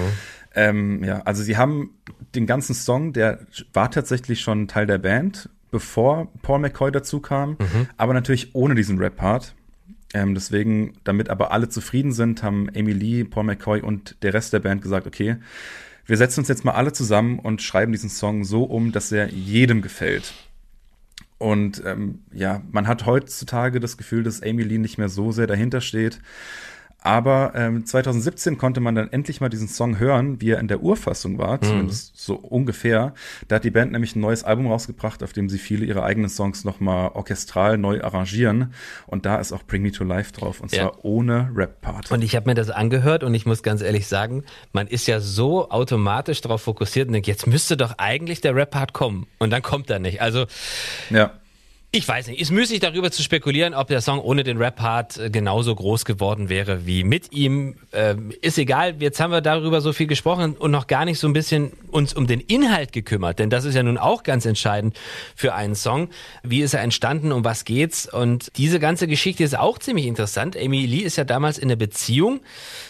Ähm, 0.54 1.04
ja, 1.04 1.22
also 1.22 1.42
sie 1.42 1.56
haben 1.56 1.90
den 2.34 2.46
ganzen 2.46 2.74
Song, 2.74 3.12
der 3.12 3.46
war 3.72 3.90
tatsächlich 3.90 4.40
schon 4.40 4.68
Teil 4.68 4.86
der 4.86 4.98
Band, 4.98 5.48
bevor 5.70 6.30
Paul 6.42 6.58
McCoy 6.58 6.92
dazu 6.92 7.20
kam, 7.20 7.50
mhm. 7.52 7.88
aber 7.96 8.12
natürlich 8.12 8.54
ohne 8.54 8.74
diesen 8.74 8.98
Rap-Part. 8.98 9.54
Ähm, 10.14 10.34
deswegen, 10.34 10.94
damit 11.04 11.30
aber 11.30 11.52
alle 11.52 11.70
zufrieden 11.70 12.12
sind, 12.12 12.42
haben 12.42 12.68
Amy 12.76 12.92
Lee, 12.92 13.24
Paul 13.24 13.44
McCoy 13.44 13.80
und 13.80 14.16
der 14.22 14.34
Rest 14.34 14.52
der 14.52 14.60
Band 14.60 14.82
gesagt, 14.82 15.06
okay, 15.06 15.36
wir 16.04 16.16
setzen 16.18 16.40
uns 16.40 16.48
jetzt 16.48 16.64
mal 16.64 16.72
alle 16.72 16.92
zusammen 16.92 17.38
und 17.38 17.62
schreiben 17.62 17.92
diesen 17.92 18.10
Song 18.10 18.44
so 18.44 18.64
um, 18.64 18.92
dass 18.92 19.10
er 19.12 19.30
jedem 19.30 19.80
gefällt. 19.80 20.34
Und 21.42 21.82
ähm, 21.84 22.20
ja, 22.32 22.62
man 22.70 22.86
hat 22.86 23.04
heutzutage 23.04 23.80
das 23.80 23.96
Gefühl, 23.96 24.22
dass 24.22 24.44
Amy 24.44 24.62
Lee 24.62 24.78
nicht 24.78 24.96
mehr 24.96 25.08
so 25.08 25.32
sehr 25.32 25.48
dahinter 25.48 25.80
steht. 25.80 26.20
Aber 27.02 27.52
ähm, 27.54 27.84
2017 27.84 28.58
konnte 28.58 28.80
man 28.80 28.94
dann 28.94 29.12
endlich 29.12 29.40
mal 29.40 29.48
diesen 29.48 29.68
Song 29.68 29.98
hören, 29.98 30.40
wie 30.40 30.50
er 30.50 30.60
in 30.60 30.68
der 30.68 30.82
Urfassung 30.82 31.38
war, 31.38 31.56
mhm. 31.56 31.62
zumindest 31.62 32.16
so 32.16 32.36
ungefähr. 32.36 33.14
Da 33.48 33.56
hat 33.56 33.64
die 33.64 33.70
Band 33.70 33.92
nämlich 33.92 34.14
ein 34.14 34.20
neues 34.20 34.44
Album 34.44 34.68
rausgebracht, 34.68 35.22
auf 35.22 35.32
dem 35.32 35.48
sie 35.48 35.58
viele 35.58 35.84
ihrer 35.84 36.04
eigenen 36.04 36.30
Songs 36.30 36.64
nochmal 36.64 37.10
orchestral 37.14 37.76
neu 37.76 38.02
arrangieren. 38.02 38.72
Und 39.06 39.26
da 39.26 39.36
ist 39.36 39.52
auch 39.52 39.64
Bring 39.64 39.82
Me 39.82 39.90
to 39.90 40.04
Life 40.04 40.32
drauf, 40.32 40.60
und 40.60 40.70
zwar 40.70 40.78
ja. 40.78 40.92
ohne 41.02 41.50
Rap-Part. 41.54 42.12
Und 42.12 42.22
ich 42.22 42.36
habe 42.36 42.48
mir 42.48 42.54
das 42.54 42.70
angehört 42.70 43.24
und 43.24 43.34
ich 43.34 43.46
muss 43.46 43.62
ganz 43.62 43.82
ehrlich 43.82 44.06
sagen, 44.06 44.44
man 44.72 44.86
ist 44.86 45.06
ja 45.08 45.20
so 45.20 45.70
automatisch 45.70 46.40
darauf 46.40 46.62
fokussiert 46.62 47.08
und 47.08 47.14
denkt, 47.14 47.26
jetzt 47.26 47.46
müsste 47.46 47.76
doch 47.76 47.94
eigentlich 47.98 48.40
der 48.40 48.54
Rap-Part 48.54 48.92
kommen. 48.92 49.26
Und 49.38 49.50
dann 49.50 49.62
kommt 49.62 49.90
er 49.90 49.98
nicht. 49.98 50.22
Also 50.22 50.46
ja. 51.10 51.32
Ich 51.94 52.08
weiß 52.08 52.28
nicht, 52.28 52.40
ist 52.40 52.50
müßig 52.50 52.80
darüber 52.80 53.10
zu 53.10 53.22
spekulieren, 53.22 53.74
ob 53.74 53.88
der 53.88 54.00
Song 54.00 54.18
ohne 54.18 54.44
den 54.44 54.56
Rap-Part 54.56 55.18
äh, 55.18 55.28
genauso 55.28 55.74
groß 55.74 56.06
geworden 56.06 56.48
wäre 56.48 56.86
wie 56.86 57.04
mit 57.04 57.32
ihm. 57.32 57.74
Ähm, 57.92 58.32
ist 58.40 58.56
egal, 58.56 58.94
jetzt 59.00 59.20
haben 59.20 59.30
wir 59.30 59.42
darüber 59.42 59.82
so 59.82 59.92
viel 59.92 60.06
gesprochen 60.06 60.54
und 60.54 60.70
noch 60.70 60.86
gar 60.86 61.04
nicht 61.04 61.18
so 61.18 61.26
ein 61.26 61.34
bisschen 61.34 61.72
uns 61.90 62.14
um 62.14 62.26
den 62.26 62.40
Inhalt 62.40 62.92
gekümmert, 62.92 63.38
denn 63.38 63.50
das 63.50 63.66
ist 63.66 63.74
ja 63.74 63.82
nun 63.82 63.98
auch 63.98 64.22
ganz 64.22 64.46
entscheidend 64.46 64.98
für 65.36 65.52
einen 65.52 65.74
Song. 65.74 66.08
Wie 66.42 66.62
ist 66.62 66.72
er 66.72 66.80
entstanden, 66.80 67.30
um 67.30 67.44
was 67.44 67.66
geht's? 67.66 68.10
Und 68.10 68.50
diese 68.56 68.80
ganze 68.80 69.06
Geschichte 69.06 69.44
ist 69.44 69.58
auch 69.58 69.78
ziemlich 69.78 70.06
interessant. 70.06 70.56
Amy 70.56 70.86
Lee 70.86 71.00
ist 71.00 71.16
ja 71.16 71.24
damals 71.24 71.58
in 71.58 71.64
einer 71.64 71.76
Beziehung, 71.76 72.40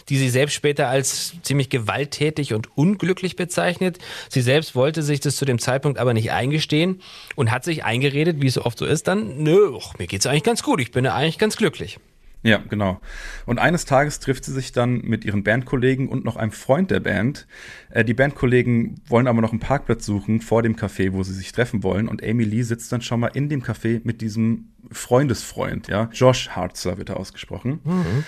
die 0.07 0.15
sie 0.15 0.29
selbst 0.29 0.53
später 0.53 0.87
als 0.87 1.33
ziemlich 1.41 1.69
gewalttätig 1.69 2.53
und 2.53 2.77
unglücklich 2.77 3.35
bezeichnet. 3.35 3.97
Sie 4.29 4.39
selbst 4.39 4.75
wollte 4.75 5.03
sich 5.03 5.19
das 5.19 5.35
zu 5.35 5.43
dem 5.43 5.59
Zeitpunkt 5.59 5.99
aber 5.99 6.13
nicht 6.13 6.31
eingestehen 6.31 7.01
und 7.35 7.51
hat 7.51 7.65
sich 7.65 7.83
eingeredet, 7.83 8.37
wie 8.39 8.47
es 8.47 8.53
so 8.53 8.63
oft 8.63 8.77
so 8.77 8.85
ist, 8.85 8.92
ist 8.93 9.07
dann, 9.07 9.43
nö, 9.43 9.69
och, 9.69 9.97
mir 9.99 10.07
geht's 10.07 10.25
eigentlich 10.25 10.43
ganz 10.43 10.63
gut, 10.63 10.79
ich 10.79 10.91
bin 10.91 11.05
ja 11.05 11.15
eigentlich 11.15 11.37
ganz 11.37 11.57
glücklich. 11.57 11.99
Ja, 12.43 12.57
genau. 12.57 12.99
Und 13.45 13.57
eines 13.57 13.85
Tages 13.85 14.19
trifft 14.19 14.43
sie 14.43 14.51
sich 14.51 14.73
dann 14.73 14.97
mit 14.97 15.23
ihren 15.23 15.43
Bandkollegen 15.43 16.09
und 16.09 16.25
noch 16.25 16.35
einem 16.35 16.51
Freund 16.51 16.91
der 16.91 16.99
Band. 16.99 17.47
Äh, 17.89 18.03
die 18.03 18.13
Bandkollegen 18.13 19.01
wollen 19.07 19.27
aber 19.27 19.41
noch 19.41 19.51
einen 19.51 19.61
Parkplatz 19.61 20.05
suchen 20.05 20.41
vor 20.41 20.61
dem 20.61 20.75
Café, 20.75 21.13
wo 21.13 21.23
sie 21.23 21.33
sich 21.33 21.53
treffen 21.53 21.83
wollen. 21.83 22.09
Und 22.09 22.21
Amy 22.21 22.43
Lee 22.43 22.63
sitzt 22.63 22.91
dann 22.91 23.01
schon 23.01 23.21
mal 23.21 23.27
in 23.27 23.47
dem 23.47 23.63
Café 23.63 24.01
mit 24.03 24.19
diesem 24.19 24.73
Freundesfreund, 24.91 25.87
ja. 25.87 26.09
Josh 26.11 26.49
Hartzler 26.49 26.97
wird 26.97 27.09
er 27.09 27.17
ausgesprochen. 27.17 27.79
Mhm. 27.85 28.23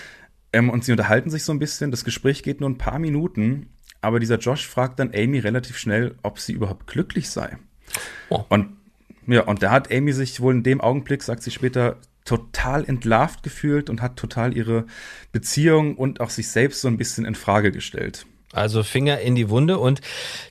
Ähm, 0.54 0.70
und 0.70 0.82
sie 0.82 0.92
unterhalten 0.92 1.28
sich 1.28 1.44
so 1.44 1.52
ein 1.52 1.58
bisschen. 1.58 1.90
Das 1.90 2.02
Gespräch 2.02 2.42
geht 2.42 2.60
nur 2.60 2.70
ein 2.70 2.78
paar 2.78 2.98
Minuten. 2.98 3.68
Aber 4.00 4.18
dieser 4.18 4.38
Josh 4.38 4.66
fragt 4.66 4.98
dann 4.98 5.12
Amy 5.14 5.40
relativ 5.40 5.76
schnell, 5.76 6.14
ob 6.22 6.38
sie 6.38 6.52
überhaupt 6.52 6.86
glücklich 6.86 7.28
sei. 7.28 7.58
Oh. 8.30 8.44
Und 8.48 8.76
ja, 9.26 9.42
und 9.42 9.62
da 9.62 9.70
hat 9.70 9.92
Amy 9.92 10.12
sich 10.12 10.40
wohl 10.40 10.54
in 10.54 10.62
dem 10.62 10.80
Augenblick, 10.80 11.22
sagt 11.22 11.42
sie 11.42 11.50
später, 11.50 11.96
total 12.24 12.84
entlarvt 12.84 13.42
gefühlt 13.42 13.88
und 13.88 14.02
hat 14.02 14.16
total 14.16 14.56
ihre 14.56 14.86
Beziehung 15.32 15.96
und 15.96 16.20
auch 16.20 16.30
sich 16.30 16.48
selbst 16.48 16.80
so 16.80 16.88
ein 16.88 16.96
bisschen 16.96 17.24
in 17.24 17.34
Frage 17.34 17.70
gestellt. 17.72 18.26
Also 18.52 18.82
Finger 18.82 19.20
in 19.20 19.34
die 19.34 19.50
Wunde. 19.50 19.78
Und 19.78 20.00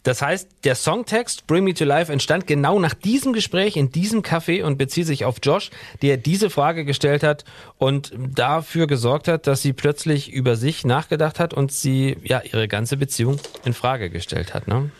das 0.03 0.21
heißt, 0.21 0.47
der 0.63 0.75
Songtext 0.75 1.47
Bring 1.47 1.63
Me 1.63 1.73
to 1.73 1.85
Life 1.85 2.11
entstand 2.11 2.45
genau 2.45 2.79
nach 2.79 2.93
diesem 2.93 3.33
Gespräch 3.33 3.77
in 3.77 3.91
diesem 3.91 4.21
Café 4.21 4.63
und 4.63 4.77
bezieht 4.77 5.07
sich 5.07 5.25
auf 5.25 5.37
Josh, 5.41 5.71
der 6.01 6.17
diese 6.17 6.49
Frage 6.49 6.85
gestellt 6.85 7.23
hat 7.23 7.45
und 7.77 8.13
dafür 8.15 8.85
gesorgt 8.85 9.27
hat, 9.27 9.47
dass 9.47 9.61
sie 9.61 9.73
plötzlich 9.73 10.31
über 10.31 10.55
sich 10.55 10.85
nachgedacht 10.85 11.39
hat 11.39 11.53
und 11.53 11.71
sie 11.71 12.17
ja 12.23 12.41
ihre 12.41 12.67
ganze 12.67 12.97
Beziehung 12.97 13.39
in 13.63 13.73
Frage 13.73 14.09
gestellt 14.09 14.53
hat. 14.53 14.67
Ne? 14.67 14.91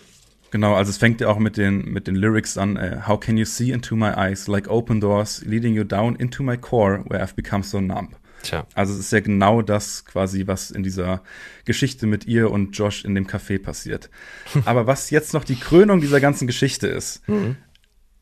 Genau, 0.52 0.76
also 0.76 0.90
es 0.90 0.98
fängt 0.98 1.22
ja 1.22 1.28
auch 1.28 1.40
mit 1.40 1.58
den, 1.58 1.86
mit 1.92 2.08
den 2.08 2.16
Lyrics 2.16 2.58
an. 2.58 2.78
Uh, 2.78 3.08
How 3.08 3.20
can 3.20 3.38
you 3.38 3.46
see 3.46 3.72
into 3.72 3.96
my 3.96 4.12
eyes 4.16 4.48
like 4.48 4.70
open 4.70 5.02
doors 5.02 5.44
leading 5.46 5.74
you 5.74 5.84
down 5.84 6.16
into 6.16 6.44
my 6.44 6.56
core 6.56 7.04
where 7.08 7.22
I've 7.22 7.36
become 7.36 7.64
so 7.64 7.82
numb. 7.82 8.16
Tja. 8.44 8.68
Also 8.74 8.94
es 8.94 9.00
ist 9.00 9.12
ja 9.12 9.20
genau 9.20 9.62
das 9.62 10.06
quasi, 10.06 10.48
was 10.48 10.72
in 10.72 10.84
dieser 10.84 11.22
Geschichte 11.66 12.08
mit 12.08 12.26
ihr 12.26 12.52
und 12.52 12.78
Josh 12.78 13.04
in 13.04 13.16
dem 13.16 13.28
Café 13.28 13.62
passiert. 13.62 14.10
Aber 14.66 14.88
was 14.88 15.10
jetzt 15.10 15.34
noch 15.34 15.44
die 15.44 15.56
Krönung 15.56 16.00
dieser 16.00 16.22
ganzen 16.22 16.48
Geschichte 16.48 16.88
ist, 16.88 17.28
mhm. 17.28 17.58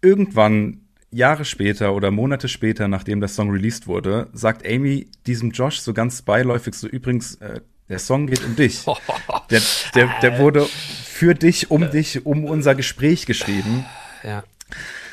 irgendwann 0.02 0.80
Jahre 1.12 1.46
später 1.46 1.94
oder 1.94 2.10
Monate 2.10 2.48
später, 2.48 2.88
nachdem 2.88 3.20
der 3.20 3.30
Song 3.30 3.52
released 3.52 3.88
wurde, 3.88 4.30
sagt 4.34 4.66
Amy 4.68 5.08
diesem 5.28 5.52
Josh 5.52 5.80
so 5.80 5.94
ganz 5.94 6.22
beiläufig 6.24 6.74
so 6.74 6.88
übrigens, 6.88 7.36
äh, 7.36 7.62
der 7.90 8.00
Song 8.00 8.28
geht 8.28 8.44
um 8.44 8.56
dich. 8.56 8.86
Der, 9.50 9.62
der, 9.94 10.10
der 10.22 10.40
wurde 10.40 10.68
für 11.14 11.36
dich, 11.36 11.70
um 11.70 11.92
dich, 11.92 12.26
um 12.26 12.44
unser 12.44 12.74
Gespräch 12.74 13.26
geschrieben. 13.26 13.86
Ja. 14.24 14.44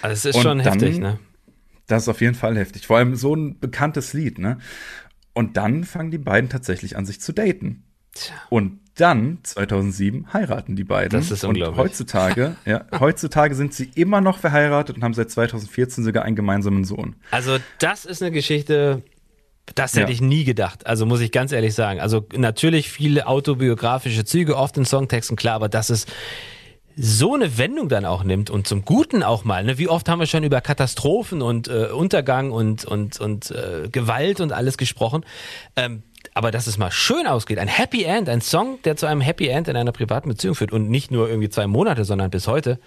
Also 0.01 0.15
es 0.15 0.25
ist 0.25 0.37
Und 0.37 0.43
schon 0.43 0.59
dann, 0.59 0.67
heftig, 0.67 0.99
ne? 0.99 1.19
Das 1.87 2.05
ist 2.05 2.09
auf 2.09 2.21
jeden 2.21 2.35
Fall 2.35 2.57
heftig. 2.57 2.87
Vor 2.87 2.97
allem 2.97 3.17
so 3.17 3.35
ein 3.35 3.59
bekanntes 3.59 4.15
Lied, 4.15 4.39
ne? 4.39 4.59
Und 5.35 5.57
dann 5.57 5.85
fangen 5.85 6.11
die 6.11 6.19
beiden 6.19 6.49
tatsächlich 6.49 6.97
an, 6.97 7.05
sich 7.05 7.21
zu 7.21 7.33
daten. 7.33 7.85
Tja. 8.15 8.35
Und 8.49 8.81
dann, 8.95 9.39
2007, 9.43 10.33
heiraten 10.33 10.75
die 10.75 10.85
beiden. 10.85 11.19
Das 11.19 11.31
ist 11.31 11.45
unglaublich. 11.45 11.79
Und 11.79 11.85
heutzutage, 11.85 12.57
ja, 12.65 12.87
heutzutage 12.99 13.55
sind 13.55 13.75
sie 13.75 13.91
immer 13.95 14.21
noch 14.21 14.39
verheiratet 14.39 14.97
und 14.97 15.05
haben 15.05 15.15
seit 15.15 15.31
2014 15.31 16.03
sogar 16.03 16.25
einen 16.25 16.37
gemeinsamen 16.37 16.85
Sohn. 16.85 17.17
Also, 17.31 17.59
das 17.79 18.05
ist 18.05 18.23
eine 18.23 18.31
Geschichte, 18.33 19.03
das 19.75 19.93
hätte 19.93 20.09
ja. 20.09 20.09
ich 20.09 20.21
nie 20.21 20.45
gedacht. 20.45 20.87
Also 20.87 21.07
muss 21.07 21.21
ich 21.21 21.33
ganz 21.33 21.53
ehrlich 21.53 21.75
sagen. 21.75 22.01
Also 22.01 22.27
natürlich 22.35 22.91
viele 22.91 23.27
autobiografische 23.27 24.25
Züge, 24.25 24.57
oft 24.57 24.77
in 24.77 24.85
Songtexten, 24.85 25.37
klar, 25.37 25.57
aber 25.57 25.69
dass 25.69 25.91
es 25.91 26.07
so 26.97 27.35
eine 27.35 27.57
Wendung 27.57 27.89
dann 27.89 28.05
auch 28.05 28.25
nimmt 28.25 28.51
und 28.51 28.67
zum 28.67 28.85
Guten 28.85 29.23
auch 29.23 29.45
mal. 29.45 29.65
Ne? 29.65 29.79
Wie 29.79 29.89
oft 29.89 30.09
haben 30.09 30.19
wir 30.19 30.27
schon 30.27 30.45
über 30.45 30.61
Katastrophen 30.61 31.41
und 31.41 31.69
äh, 31.69 31.87
Untergang 31.87 32.51
und, 32.51 32.85
und, 32.85 33.21
und 33.21 33.51
äh, 33.51 33.89
Gewalt 33.91 34.41
und 34.41 34.53
alles 34.53 34.77
gesprochen. 34.77 35.25
Ähm, 35.77 36.03
aber 36.35 36.51
dass 36.51 36.67
es 36.67 36.79
mal 36.79 36.91
schön 36.91 37.27
ausgeht, 37.27 37.59
ein 37.59 37.69
Happy 37.69 38.05
End, 38.05 38.29
ein 38.29 38.41
Song, 38.41 38.81
der 38.83 38.97
zu 38.97 39.07
einem 39.07 39.21
Happy 39.21 39.49
End 39.49 39.69
in 39.69 39.77
einer 39.77 39.93
privaten 39.93 40.29
Beziehung 40.29 40.55
führt 40.55 40.73
und 40.73 40.91
nicht 40.91 41.11
nur 41.11 41.29
irgendwie 41.29 41.49
zwei 41.49 41.67
Monate, 41.67 42.05
sondern 42.05 42.31
bis 42.31 42.47
heute. 42.47 42.79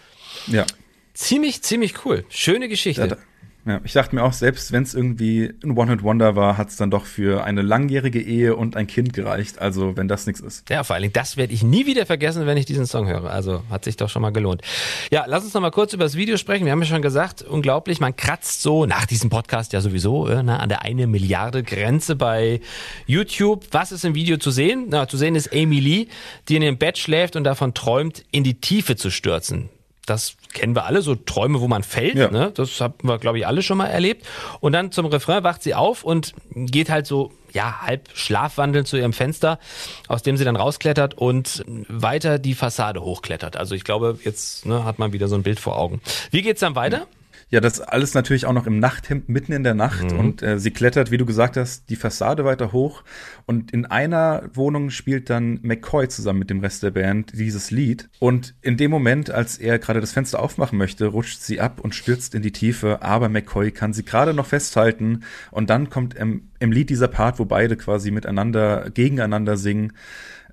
Ja. 0.48 0.66
Ziemlich, 1.14 1.62
ziemlich 1.64 2.06
cool. 2.06 2.26
Schöne 2.30 2.70
Geschichte. 2.70 3.08
Ja, 3.08 3.18
ja, 3.66 3.80
ich 3.86 3.94
dachte 3.94 4.14
mir 4.14 4.24
auch, 4.24 4.34
selbst 4.34 4.74
wenn 4.74 4.84
es 4.84 4.94
irgendwie 4.94 5.54
ein 5.64 5.78
One-Hit-Wonder 5.78 6.36
war, 6.36 6.58
hat 6.58 6.68
es 6.68 6.76
dann 6.76 6.92
doch 6.92 7.06
für 7.06 7.46
eine 7.46 7.62
langjährige 7.62 8.22
Ehe 8.22 8.58
und 8.58 8.76
ein 8.76 8.88
Kind 8.88 9.14
gereicht. 9.14 9.60
Also, 9.60 9.96
wenn 9.96 10.10
das 10.10 10.28
nichts 10.28 10.42
ist. 10.42 10.70
Ja, 10.70 10.84
vor 10.84 10.96
allen 10.96 11.04
Dingen, 11.04 11.14
das 11.14 11.38
werde 11.38 11.54
ich 11.54 11.64
nie 11.64 11.86
wieder 11.86 12.06
vergessen, 12.06 12.46
wenn 12.46 12.58
ich 12.58 12.66
diesen 12.66 12.86
Song 12.86 13.08
höre. 13.08 13.30
Also, 13.30 13.64
hat 13.70 13.86
sich 13.86 13.96
doch 13.96 14.10
schon 14.10 14.22
mal 14.22 14.32
gelohnt. 14.32 14.64
Ja, 15.12 15.24
lass 15.28 15.46
uns 15.46 15.54
noch 15.54 15.62
mal 15.62 15.72
kurz 15.72 15.94
über 15.94 16.04
das 16.04 16.16
Video 16.16 16.36
sprechen. 16.36 16.66
Wir 16.66 16.74
haben 16.74 16.82
ja 16.82 16.88
schon 16.88 17.02
gesagt, 17.02 17.42
unglaublich, 17.42 18.02
man 18.02 18.16
kratzt 18.18 18.62
so 18.62 18.86
nach 18.86 19.06
diesem 19.06 19.30
Podcast 19.30 19.72
ja 19.72 19.80
sowieso 19.80 20.28
äh, 20.28 20.44
na, 20.44 20.58
an 20.58 20.68
der 20.68 20.82
eine 20.82 21.08
Milliarde 21.08 21.64
Grenze 21.64 22.18
bei 22.18 22.60
YouTube. 23.06 23.66
Was 23.72 23.94
ist 23.94 24.04
im 24.04 24.14
Video 24.14 24.36
zu 24.36 24.52
sehen? 24.52 24.88
Na, 24.90 25.08
zu 25.08 25.16
sehen 25.16 25.36
ist 25.36 25.54
Amy 25.54 25.80
Lee, 25.80 26.08
die 26.50 26.58
in 26.58 26.62
dem 26.62 26.78
Bett 26.78 26.98
schläft 26.98 27.38
und 27.38 27.46
davon 27.46 27.74
träumt, 27.74 28.26
in 28.32 28.44
die 28.44 28.56
Tiefe 28.56 28.98
zu 28.98 29.10
stürzen 29.10 29.70
das 30.06 30.36
kennen 30.54 30.76
wir 30.76 30.86
alle, 30.86 31.02
so 31.02 31.16
Träume, 31.16 31.62
wo 31.62 31.68
man 31.68 31.84
fällt. 31.84 32.16
Ja. 32.16 32.30
Ne? 32.30 32.52
Das 32.54 32.80
haben 32.82 32.96
wir, 33.04 33.18
glaube 33.18 33.38
ich, 33.38 33.48
alle 33.48 33.62
schon 33.62 33.78
mal 33.78 33.88
erlebt. 33.88 34.26
Und 34.60 34.74
dann 34.74 34.92
zum 34.92 35.06
Refrain 35.06 35.44
wacht 35.44 35.64
sie 35.64 35.76
auf 35.76 36.04
und 36.04 36.34
geht 36.54 36.90
halt 36.90 37.08
so, 37.08 37.32
ja, 37.52 37.82
halb 37.82 38.10
schlafwandelnd 38.14 38.88
zu 38.88 38.98
ihrem 38.98 39.14
Fenster, 39.14 39.60
aus 40.08 40.24
dem 40.24 40.38
sie 40.38 40.44
dann 40.44 40.56
rausklettert 40.56 41.14
und 41.14 41.64
weiter 41.88 42.40
die 42.40 42.56
Fassade 42.56 43.02
hochklettert. 43.02 43.58
Also 43.58 43.76
ich 43.76 43.84
glaube, 43.84 44.20
jetzt 44.24 44.66
ne, 44.66 44.84
hat 44.84 45.00
man 45.00 45.14
wieder 45.14 45.28
so 45.28 45.36
ein 45.36 45.44
Bild 45.44 45.60
vor 45.60 45.78
Augen. 45.78 46.02
Wie 46.32 46.42
geht's 46.42 46.60
dann 46.60 46.76
weiter? 46.76 46.98
Ja. 46.98 47.06
Ja, 47.54 47.62
das 47.62 47.80
alles 47.80 48.16
natürlich 48.16 48.48
auch 48.48 48.54
noch 48.54 48.66
im 48.66 48.80
Nachthemd 48.80 49.30
mitten 49.30 49.52
in 49.52 49.64
der 49.64 49.76
Nacht. 49.76 50.12
Mhm. 50.12 50.20
und 50.20 50.42
äh, 50.42 50.58
sie 50.58 50.72
klettert, 50.72 51.12
wie 51.12 51.18
du 51.18 51.26
gesagt 51.28 51.56
hast, 51.56 51.88
die 51.92 51.96
Fassade 51.96 52.46
weiter 52.46 52.72
hoch. 52.72 53.04
Und 53.46 53.72
in 53.72 53.86
einer 53.86 54.50
Wohnung 54.56 54.90
spielt 54.90 55.30
dann 55.30 55.60
McCoy 55.62 56.08
zusammen 56.08 56.40
mit 56.40 56.50
dem 56.50 56.62
Rest 56.62 56.82
der 56.82 56.90
Band 56.90 57.34
dieses 57.36 57.70
Lied. 57.70 58.10
Und 58.18 58.56
in 58.64 58.76
dem 58.76 58.90
Moment, 58.90 59.30
als 59.30 59.60
er 59.60 59.78
gerade 59.78 60.02
das 60.02 60.14
Fenster 60.14 60.40
aufmachen 60.40 60.80
möchte, 60.80 61.06
rutscht 61.06 61.42
sie 61.42 61.60
ab 61.62 61.80
und 61.80 61.94
stürzt 61.94 62.34
in 62.34 62.42
die 62.42 62.54
Tiefe, 62.54 63.04
aber 63.04 63.30
McCoy 63.30 63.70
kann 63.70 63.94
sie 63.94 64.04
gerade 64.04 64.34
noch 64.34 64.48
festhalten. 64.48 65.20
Und 65.52 65.70
dann 65.70 65.92
kommt 65.92 66.16
im, 66.16 66.50
im 66.58 66.72
Lied 66.72 66.90
dieser 66.90 67.08
Part, 67.08 67.38
wo 67.38 67.46
beide 67.46 67.78
quasi 67.78 68.10
miteinander, 68.10 68.90
gegeneinander 68.90 69.58
singen 69.58 69.94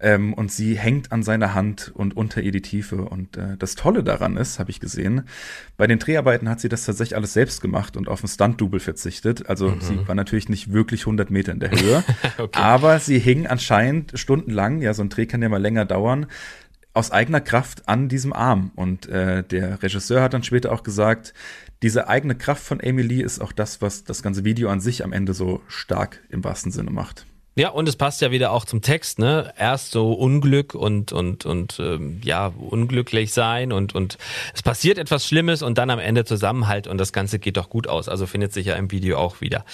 ähm, 0.01 0.33
und 0.35 0.51
sie 0.51 0.77
hängt 0.77 1.13
an 1.13 1.23
seiner 1.23 1.55
Hand 1.55 1.93
und 1.95 2.17
unter 2.17 2.41
ihr 2.41 2.53
die 2.53 2.63
Tiefe. 2.63 3.03
Und 3.03 3.37
äh, 3.37 3.57
das 3.59 3.75
Tolle 3.75 4.03
daran 4.03 4.37
ist, 4.37 4.59
habe 4.59 4.71
ich 4.71 4.81
gesehen, 4.81 5.23
bei 5.77 5.87
den 5.87 5.99
Dreharbeiten 5.99 6.49
hat 6.49 6.61
sie 6.61 6.69
das 6.69 6.85
tatsächlich 6.85 7.17
alles 7.17 7.33
selbst 7.33 7.61
gemacht 7.61 7.97
und 7.97 8.09
auf 8.09 8.23
ein 8.23 8.29
Stunt-Double 8.29 8.81
verzichtet. 8.81 9.49
Also 9.49 9.69
mhm. 9.69 9.81
sie 9.81 10.09
war 10.09 10.15
natürlich 10.15 10.49
nicht 10.49 10.73
wirklich 10.73 11.03
100 11.03 11.31
Meter 11.31 11.53
in 11.53 11.61
der 11.61 11.71
Höhe, 11.71 12.05
okay. 12.39 12.59
aber 12.59 12.99
sie 12.99 13.19
hing 13.19 13.47
anscheinend 13.47 14.19
stundenlang, 14.19 14.81
ja, 14.81 14.95
so 14.95 15.03
ein 15.03 15.11
Dreh 15.11 15.27
kann 15.27 15.43
ja 15.43 15.49
mal 15.49 15.61
länger 15.61 15.85
dauern, 15.85 16.27
aus 16.93 17.11
eigener 17.11 17.41
Kraft 17.41 17.89
an 17.89 18.09
diesem 18.09 18.33
Arm. 18.33 18.73
Und 18.75 19.09
äh, 19.09 19.45
der 19.45 19.83
Regisseur 19.83 20.23
hat 20.23 20.35
dann 20.35 20.43
später 20.43 20.73
auch 20.73 20.83
gesagt, 20.83 21.35
diese 21.83 22.09
eigene 22.09 22.35
Kraft 22.35 22.63
von 22.63 22.81
Amy 22.83 23.03
Lee 23.03 23.23
ist 23.23 23.41
auch 23.41 23.53
das, 23.53 23.81
was 23.81 24.05
das 24.05 24.23
ganze 24.23 24.45
Video 24.45 24.69
an 24.69 24.81
sich 24.81 25.05
am 25.05 25.13
Ende 25.13 25.35
so 25.35 25.63
stark 25.69 26.21
im 26.29 26.43
wahrsten 26.43 26.73
Sinne 26.73 26.91
macht. 26.91 27.27
Ja, 27.57 27.71
und 27.71 27.89
es 27.89 27.97
passt 27.97 28.21
ja 28.21 28.31
wieder 28.31 28.53
auch 28.53 28.65
zum 28.65 28.81
Text, 28.81 29.19
ne? 29.19 29.53
Erst 29.59 29.91
so 29.91 30.13
Unglück 30.13 30.75
und 30.75 31.13
und 31.13 31.45
und 31.45 31.79
ähm, 31.81 32.21
ja 32.25 32.53
unglücklich 32.57 33.33
sein 33.33 33.73
und 33.73 33.95
und 33.95 34.19
es 34.55 34.63
passiert 34.63 34.99
etwas 34.99 35.27
Schlimmes 35.27 35.63
und 35.63 35.77
dann 35.77 35.91
am 35.91 35.99
Ende 35.99 36.25
Zusammenhalt 36.25 36.87
und 36.87 36.99
das 36.99 37.13
Ganze 37.13 37.41
geht 37.41 37.57
doch 37.57 37.69
gut 37.69 37.89
aus. 37.89 38.09
Also 38.09 38.27
findet 38.27 38.53
sich 38.53 38.67
ja 38.67 38.77
im 38.77 38.93
Video 38.93 39.19
auch 39.19 39.41
wieder. 39.41 39.65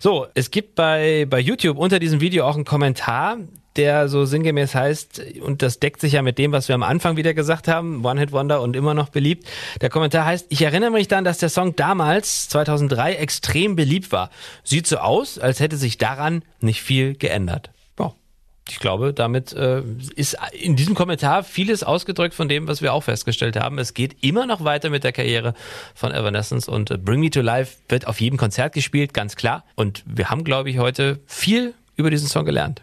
So, 0.00 0.26
es 0.34 0.50
gibt 0.50 0.74
bei 0.74 1.24
bei 1.30 1.38
YouTube 1.38 1.78
unter 1.78 2.00
diesem 2.00 2.20
Video 2.20 2.46
auch 2.46 2.56
einen 2.56 2.64
Kommentar, 2.64 3.38
der 3.80 4.10
so 4.10 4.26
sinngemäß 4.26 4.74
heißt, 4.74 5.22
und 5.40 5.62
das 5.62 5.80
deckt 5.80 6.02
sich 6.02 6.12
ja 6.12 6.22
mit 6.22 6.36
dem, 6.36 6.52
was 6.52 6.68
wir 6.68 6.74
am 6.74 6.82
Anfang 6.82 7.16
wieder 7.16 7.32
gesagt 7.32 7.66
haben, 7.66 8.04
One 8.04 8.20
Hit 8.20 8.30
Wonder 8.30 8.60
und 8.60 8.76
immer 8.76 8.92
noch 8.92 9.08
beliebt. 9.08 9.48
Der 9.80 9.88
Kommentar 9.88 10.26
heißt, 10.26 10.46
ich 10.50 10.60
erinnere 10.60 10.90
mich 10.90 11.08
dann, 11.08 11.24
dass 11.24 11.38
der 11.38 11.48
Song 11.48 11.74
damals, 11.76 12.50
2003, 12.50 13.14
extrem 13.14 13.76
beliebt 13.76 14.12
war. 14.12 14.28
Sieht 14.64 14.86
so 14.86 14.98
aus, 14.98 15.38
als 15.38 15.60
hätte 15.60 15.78
sich 15.78 15.96
daran 15.96 16.42
nicht 16.60 16.82
viel 16.82 17.14
geändert. 17.14 17.70
Ich 18.68 18.78
glaube, 18.78 19.12
damit 19.12 19.52
äh, 19.52 19.82
ist 20.14 20.36
in 20.52 20.76
diesem 20.76 20.94
Kommentar 20.94 21.42
vieles 21.42 21.82
ausgedrückt 21.82 22.34
von 22.34 22.48
dem, 22.48 22.68
was 22.68 22.82
wir 22.82 22.92
auch 22.92 23.02
festgestellt 23.02 23.56
haben. 23.56 23.78
Es 23.78 23.94
geht 23.94 24.22
immer 24.22 24.46
noch 24.46 24.62
weiter 24.62 24.90
mit 24.90 25.02
der 25.02 25.10
Karriere 25.10 25.54
von 25.94 26.12
Evanescence 26.12 26.68
und 26.68 26.90
äh, 26.92 26.96
Bring 26.96 27.18
Me 27.18 27.30
to 27.30 27.40
Life 27.40 27.78
wird 27.88 28.06
auf 28.06 28.20
jedem 28.20 28.38
Konzert 28.38 28.72
gespielt, 28.72 29.12
ganz 29.12 29.34
klar. 29.34 29.64
Und 29.74 30.04
wir 30.06 30.30
haben, 30.30 30.44
glaube 30.44 30.70
ich, 30.70 30.78
heute 30.78 31.18
viel 31.26 31.74
über 31.96 32.10
diesen 32.10 32.28
Song 32.28 32.44
gelernt. 32.44 32.82